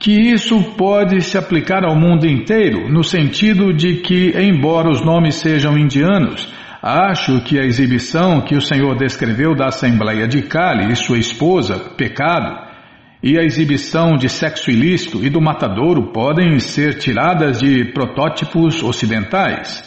[0.00, 5.36] que isso pode se aplicar ao mundo inteiro, no sentido de que, embora os nomes
[5.36, 10.96] sejam indianos, acho que a exibição que o Senhor descreveu da Assembleia de Cali e
[10.96, 12.66] sua esposa, pecado,
[13.22, 19.82] e a exibição de sexo ilícito e do matadouro podem ser tiradas de protótipos ocidentais.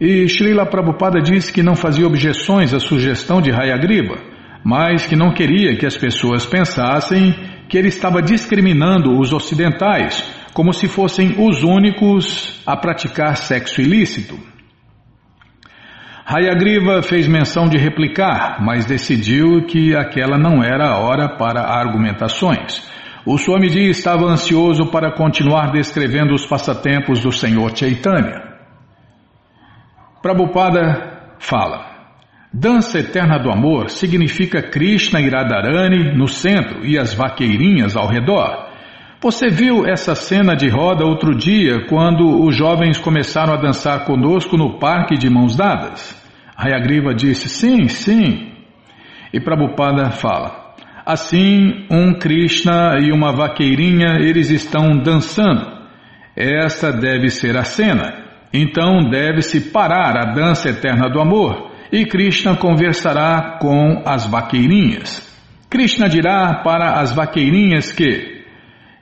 [0.00, 4.16] E Srila Prabhupada disse que não fazia objeções à sugestão de Hayagriva,
[4.64, 7.34] mas que não queria que as pessoas pensassem
[7.68, 10.22] que ele estava discriminando os ocidentais,
[10.52, 14.53] como se fossem os únicos a praticar sexo ilícito.
[16.26, 22.82] Hayagriva fez menção de replicar, mas decidiu que aquela não era a hora para argumentações.
[23.26, 28.42] O Swamiji estava ansioso para continuar descrevendo os passatempos do Senhor Chaitanya.
[30.22, 31.92] Prabhupada fala.
[32.50, 38.63] Dança Eterna do Amor significa Krishna e Radharani no centro e as vaqueirinhas ao redor.
[39.24, 44.54] Você viu essa cena de roda outro dia quando os jovens começaram a dançar conosco
[44.54, 46.14] no parque de mãos dadas?
[46.54, 48.52] Hayagriva disse: Sim, sim.
[49.32, 50.74] E Prabhupada fala:
[51.06, 55.72] Assim, um Krishna e uma vaqueirinha eles estão dançando.
[56.36, 58.26] Esta deve ser a cena.
[58.52, 65.26] Então deve-se parar a dança eterna do amor e Krishna conversará com as vaqueirinhas.
[65.70, 68.33] Krishna dirá para as vaqueirinhas que,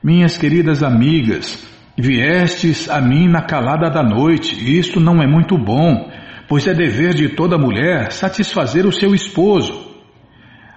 [0.03, 1.65] minhas queridas amigas,
[1.97, 6.11] viestes a mim na calada da noite, isto não é muito bom,
[6.49, 9.93] pois é dever de toda mulher satisfazer o seu esposo.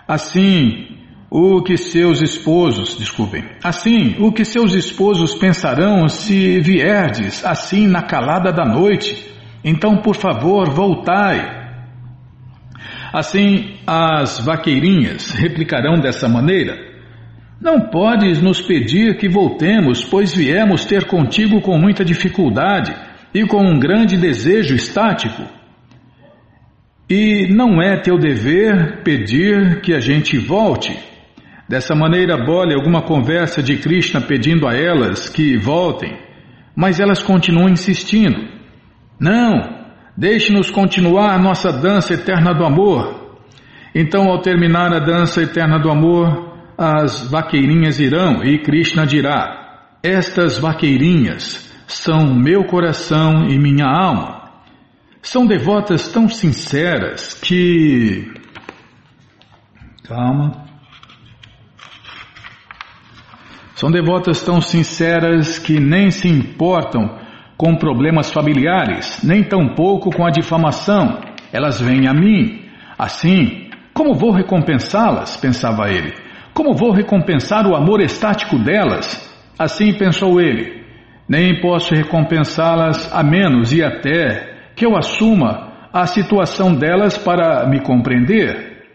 [0.07, 0.87] Assim,
[1.29, 8.03] o que seus esposos, desculpem, assim, o que seus esposos pensarão se vierdes assim na
[8.03, 9.33] calada da noite?
[9.63, 11.65] Então, por favor, voltai.
[13.11, 16.94] Assim, as vaqueirinhas replicarão dessa maneira:
[17.59, 22.93] Não podes nos pedir que voltemos, pois viemos ter contigo com muita dificuldade
[23.33, 25.43] e com um grande desejo estático.
[27.09, 30.97] E não é teu dever pedir que a gente volte.
[31.67, 36.17] Dessa maneira, Bole alguma conversa de Krishna pedindo a elas que voltem,
[36.75, 38.47] mas elas continuam insistindo.
[39.19, 39.85] Não,
[40.17, 43.37] Deixe-nos continuar nossa dança eterna do amor.
[43.93, 50.57] Então, ao terminar a dança eterna do amor, as vaqueirinhas irão e Krishna dirá: Estas
[50.57, 54.51] vaqueirinhas são meu coração e minha alma.
[55.21, 58.31] São devotas tão sinceras que.
[60.03, 60.65] Calma.
[63.75, 67.19] São devotas tão sinceras que nem se importam
[67.57, 71.19] com problemas familiares, nem tampouco com a difamação.
[71.51, 72.63] Elas vêm a mim.
[72.97, 75.35] Assim, como vou recompensá-las?
[75.37, 76.24] pensava ele.
[76.55, 79.29] Como vou recompensar o amor estático delas?
[79.59, 80.85] Assim pensou ele.
[81.27, 87.81] Nem posso recompensá-las a menos e até que eu assuma a situação delas para me
[87.81, 88.85] compreender.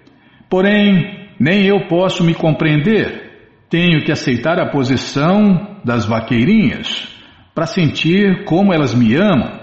[0.48, 3.28] Porém, nem eu posso me compreender.
[3.68, 7.14] Tenho que aceitar a posição das vaqueirinhas
[7.54, 9.60] para sentir como elas me amam.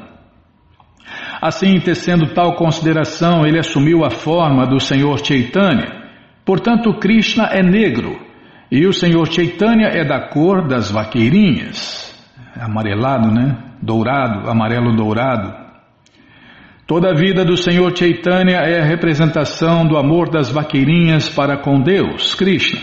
[1.42, 6.07] Assim, tecendo tal consideração, ele assumiu a forma do Senhor Chaitanya.
[6.48, 8.18] Portanto, Krishna é negro
[8.72, 12.18] e o Senhor Chaitanya é da cor das vaqueirinhas.
[12.58, 13.58] Amarelado, né?
[13.82, 15.54] Dourado, amarelo dourado.
[16.88, 21.82] Toda a vida do Senhor Chaitanya é a representação do amor das vaqueirinhas para com
[21.82, 22.80] Deus, Krishna.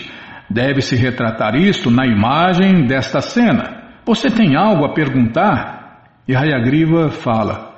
[0.47, 3.95] Deve-se retratar isto na imagem desta cena.
[4.05, 6.03] Você tem algo a perguntar?
[6.27, 7.74] E Hayagriva fala: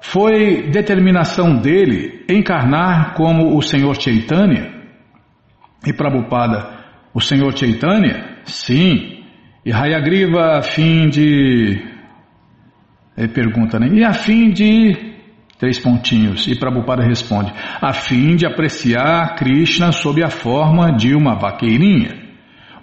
[0.00, 4.72] Foi determinação dele encarnar como o Senhor Chaitanya?
[5.86, 6.78] E Prabhupada,
[7.14, 8.38] o Senhor Chaitanya?
[8.44, 9.22] Sim.
[9.64, 11.78] E Hayagriva a fim de.
[13.16, 13.88] Ele pergunta, né?
[13.92, 15.08] E a fim de.
[15.58, 16.46] Três pontinhos.
[16.46, 22.28] E Prabhupada responde: a fim de apreciar Krishna sob a forma de uma vaqueirinha.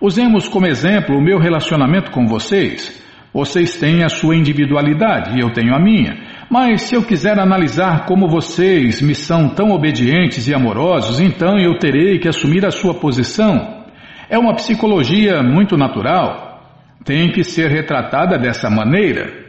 [0.01, 3.01] Usemos como exemplo o meu relacionamento com vocês.
[3.33, 6.17] Vocês têm a sua individualidade e eu tenho a minha.
[6.49, 11.77] Mas se eu quiser analisar como vocês me são tão obedientes e amorosos, então eu
[11.79, 13.85] terei que assumir a sua posição.
[14.29, 16.61] É uma psicologia muito natural.
[17.03, 19.45] Tem que ser retratada dessa maneira.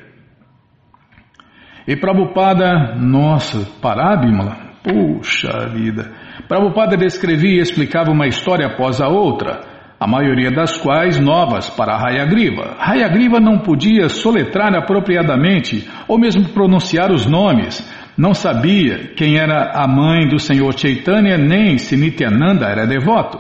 [1.86, 6.12] E Prabhupada, nossa, Parábimala, puxa vida.
[6.49, 11.97] Prabhupada descrevia e explicava uma história após a outra a maioria das quais novas para
[11.97, 12.76] Hayagriva.
[12.78, 17.82] Hayagriva não podia soletrar apropriadamente ou mesmo pronunciar os nomes.
[18.16, 23.38] Não sabia quem era a mãe do Senhor Chaitanya nem se Nityananda era devoto.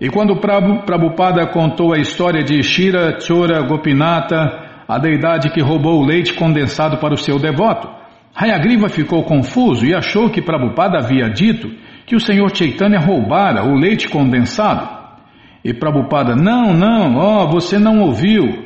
[0.00, 6.00] E quando Prabhu, Prabhupada contou a história de Shira Chora Gopinata, a deidade que roubou
[6.00, 7.88] o leite condensado para o seu devoto,
[8.34, 11.68] Hayagriva ficou confuso e achou que Prabhupada havia dito
[12.06, 14.97] que o Senhor Chaitanya roubara o leite condensado.
[15.68, 18.64] E Prabhupada, não, não, ó, oh, você não ouviu.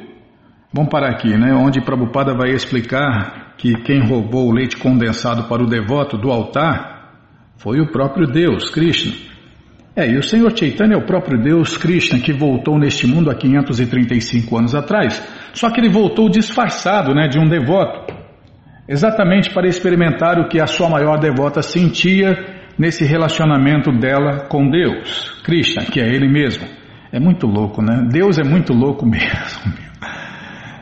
[0.72, 1.52] Vamos parar aqui, né?
[1.52, 7.10] Onde Prabhupada vai explicar que quem roubou o leite condensado para o devoto do altar
[7.56, 9.14] foi o próprio Deus, Krishna.
[9.96, 13.34] É, e o Senhor Chaitanya é o próprio Deus Krishna que voltou neste mundo há
[13.34, 15.20] 535 anos atrás,
[15.54, 18.14] só que ele voltou disfarçado né, de um devoto,
[18.88, 22.38] exatamente para experimentar o que a sua maior devota sentia
[22.78, 26.81] nesse relacionamento dela com Deus, Krishna, que é Ele mesmo.
[27.12, 28.08] É muito louco, né?
[28.10, 29.74] Deus é muito louco mesmo.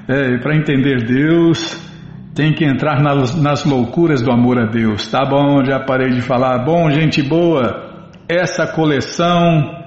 [0.09, 1.91] É, Para entender Deus,
[2.35, 5.11] Tem que entrar nas, nas loucuras do amor a Deus.
[5.11, 6.65] Tá bom, já parei de falar.
[6.65, 9.79] Bom, gente boa, essa coleção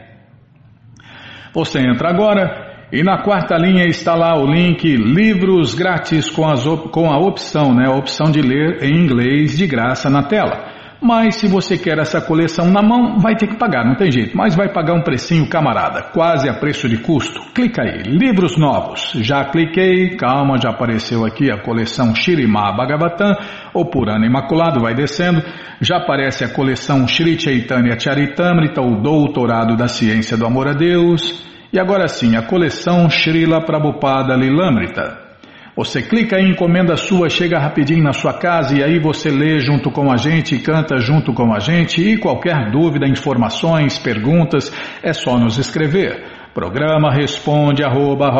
[1.53, 6.63] Você entra agora e na quarta linha está lá o link Livros Grátis com, as,
[6.91, 10.77] com a opção, né, a opção de ler em inglês de graça na tela.
[11.01, 14.35] Mas se você quer essa coleção na mão, vai ter que pagar, não tem jeito.
[14.35, 17.39] Mas vai pagar um precinho camarada, quase a preço de custo.
[17.53, 19.11] Clica aí, livros novos.
[19.15, 23.35] Já cliquei, calma, já apareceu aqui a coleção Shirimá Bhagavatam,
[23.75, 25.43] ou Purana Imaculado, vai descendo.
[25.79, 31.45] Já aparece a coleção Shri Chaitanya Charitamrita, o Doutorado da Ciência do Amor a Deus.
[31.71, 35.27] E agora sim, a coleção Srila Prabhupada Lilamrita.
[35.75, 39.91] Você clica em encomenda sua, chega rapidinho na sua casa e aí você lê junto
[39.91, 45.37] com a gente, canta junto com a gente e qualquer dúvida, informações, perguntas, é só
[45.37, 46.23] nos escrever.
[46.51, 48.31] Programa responde arroba,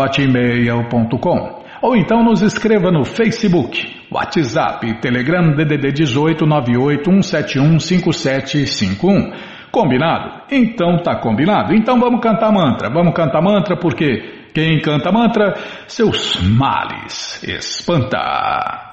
[1.80, 9.57] ou então nos escreva no Facebook, WhatsApp, Telegram DDD 18 98 171 5751.
[9.72, 10.43] Combinado?
[10.51, 11.74] Então tá combinado.
[11.74, 12.89] Então vamos cantar mantra.
[12.89, 15.53] Vamos cantar mantra porque quem canta mantra,
[15.88, 18.88] seus males espanta.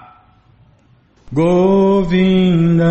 [1.32, 2.84] Govinda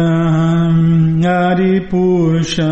[1.23, 2.67] Aripusha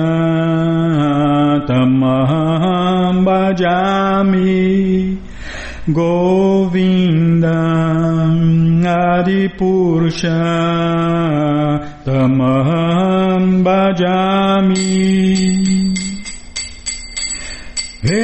[1.65, 5.17] Tamaham Bhajami
[5.87, 7.51] Govinda
[9.19, 10.41] Aripusha
[12.03, 14.50] Tamaham Bhajami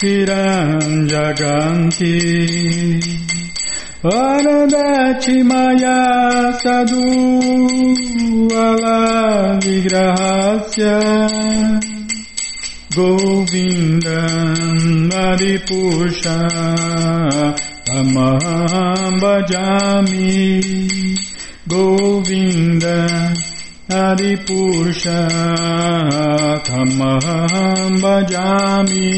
[0.00, 2.16] चिरम् जगन्ति
[4.04, 5.98] वरदक्षिमया
[6.62, 7.18] सदूवला
[9.64, 10.86] विग्रहस्य
[12.94, 14.78] Govindam
[15.08, 16.38] Maripusha
[17.86, 20.60] Tamaham Bhajami
[21.66, 23.32] Govinda
[23.88, 25.28] Aripurusha
[26.64, 29.12] Tamaham Bhajami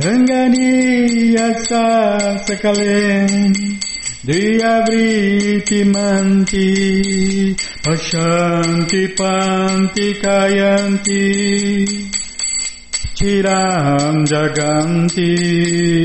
[0.00, 1.48] Ranganiya
[2.44, 3.91] Sakale
[4.24, 11.26] Devriti manti, pashanti panti kayanti,
[13.18, 15.32] chiram jaganti,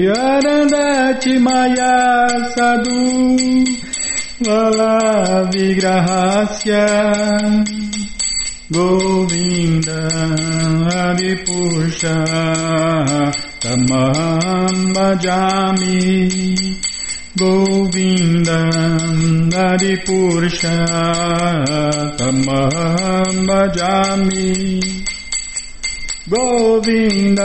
[0.10, 2.26] arandati maya
[2.58, 3.38] sadhu,
[4.42, 6.86] vala vigrahasya,
[8.74, 10.10] govinda
[11.06, 12.18] adipusha,
[13.62, 16.66] tamam bhajami,
[17.40, 19.24] गोविन्दम्
[19.56, 20.56] हरिपुरुषतमहं
[23.50, 24.54] भजामि
[26.34, 27.40] गोविन्द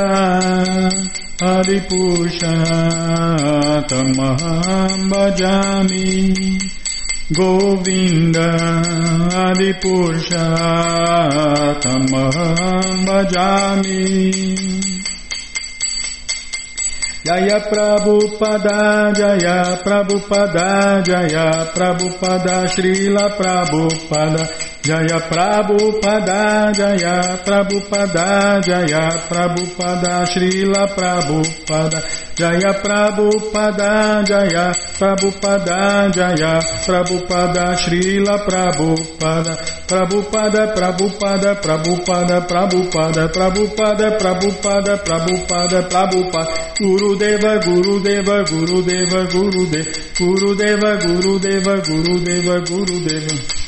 [1.42, 2.12] हरिपुरुषतमहं
[5.12, 6.10] भजामि
[7.38, 8.38] गोविन्द
[9.34, 10.22] हरिपुरुषतमहं
[13.08, 14.02] भजामि
[17.22, 24.42] Jaya Prabhupada, Jaya Prabhupada, Jaya Prabhupada, Srila Prabhupada,
[24.82, 32.02] Jaya Prabhupada, Jaya Prabhupada, Jaya Prabhupada, Srila Prabhupada,
[32.34, 39.54] Jaya Prabhupada, Jaya Prabhupada, Jaya Prabhupada, Srila Prabhupada,
[39.86, 49.86] Prabhupada, Prabhupada, Prabhupada, Prabhupada, Prabhupada, Prabhupada, Prabhupada, Prabhupada, Guru Gurudeva, Gurudeva, Gurudeva, Gurudeva,
[50.16, 53.62] Gurudeva, Gurudeva, Gurudeva, Gurudeva.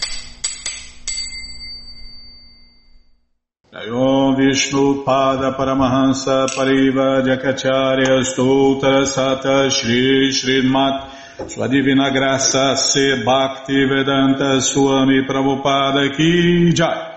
[3.92, 11.10] Om Vishnu Pada Paramahansa Pariva Jakacharya Stoutra Sata Shri Srimat
[11.48, 17.13] Sua Divina Graça Se Bhakti Vedanta Swami Prabhupada Ki Jai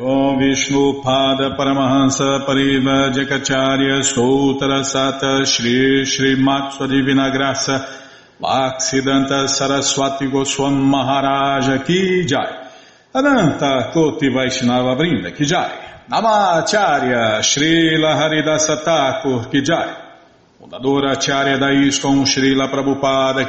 [0.00, 7.86] Om Vishnu Pada Paramahansa Pariva Jakacharya Stoutra Sata Shri Srimat Sua Divina Graça
[8.40, 12.64] Bhaksidanta Saraswati Goswam Maharaja Ki Jai
[13.14, 16.08] Ananta Koti Vaishnava Brinda Kijai.
[16.10, 19.94] Namacharya Srila Haridasa Thakur Kijai.
[20.60, 23.48] Fundadora Acharya da ISKCON Srila Prabhupada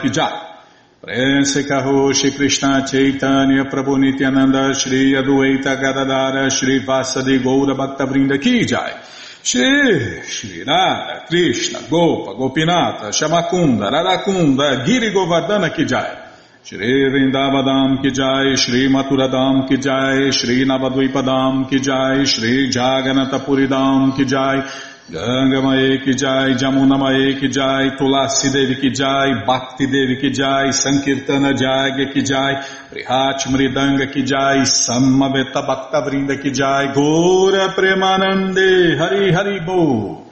[1.06, 1.16] Kijai.
[1.16, 9.02] Prense Karoshi Krishna Chaitanya Prabhu Nityananda Shri Adueta Gadadara Shri Vasadi Goura Bhakta Brinda Kijai.
[9.44, 16.24] Shri Shri Radha Krishna Gopa Gopinata Shamakunda Radakunda Giri Govardhana Kijai.
[16.64, 24.26] Shri Vrindavadam ki jai, Shri Maturadam ki jai, Shri Navadvipadam ki jai, Shri Jaganatapuridam ki
[24.26, 24.68] jai,
[25.08, 31.54] Gangamaye ki jai, Jamunamaye ki jai, Tulasi Devi ki jai, Bhakti Devi ki jai, Sankirtana
[31.54, 32.56] Jagya ki jai,
[32.90, 40.26] Prihat Mridanga ki jai, Samaveta Bhakta Vrinda ki jai, Gora Premanande, Hari Hari Bo.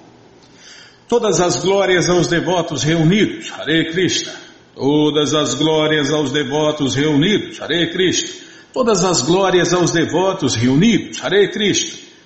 [1.08, 4.34] Todas as glórias aos devotos reunidos, Hare Krishna.
[4.74, 8.42] Todas as glórias aos devotos reunidos, Hare Krishna.
[8.74, 12.03] Todas as glórias aos devotos reunidos, Hare Krishna.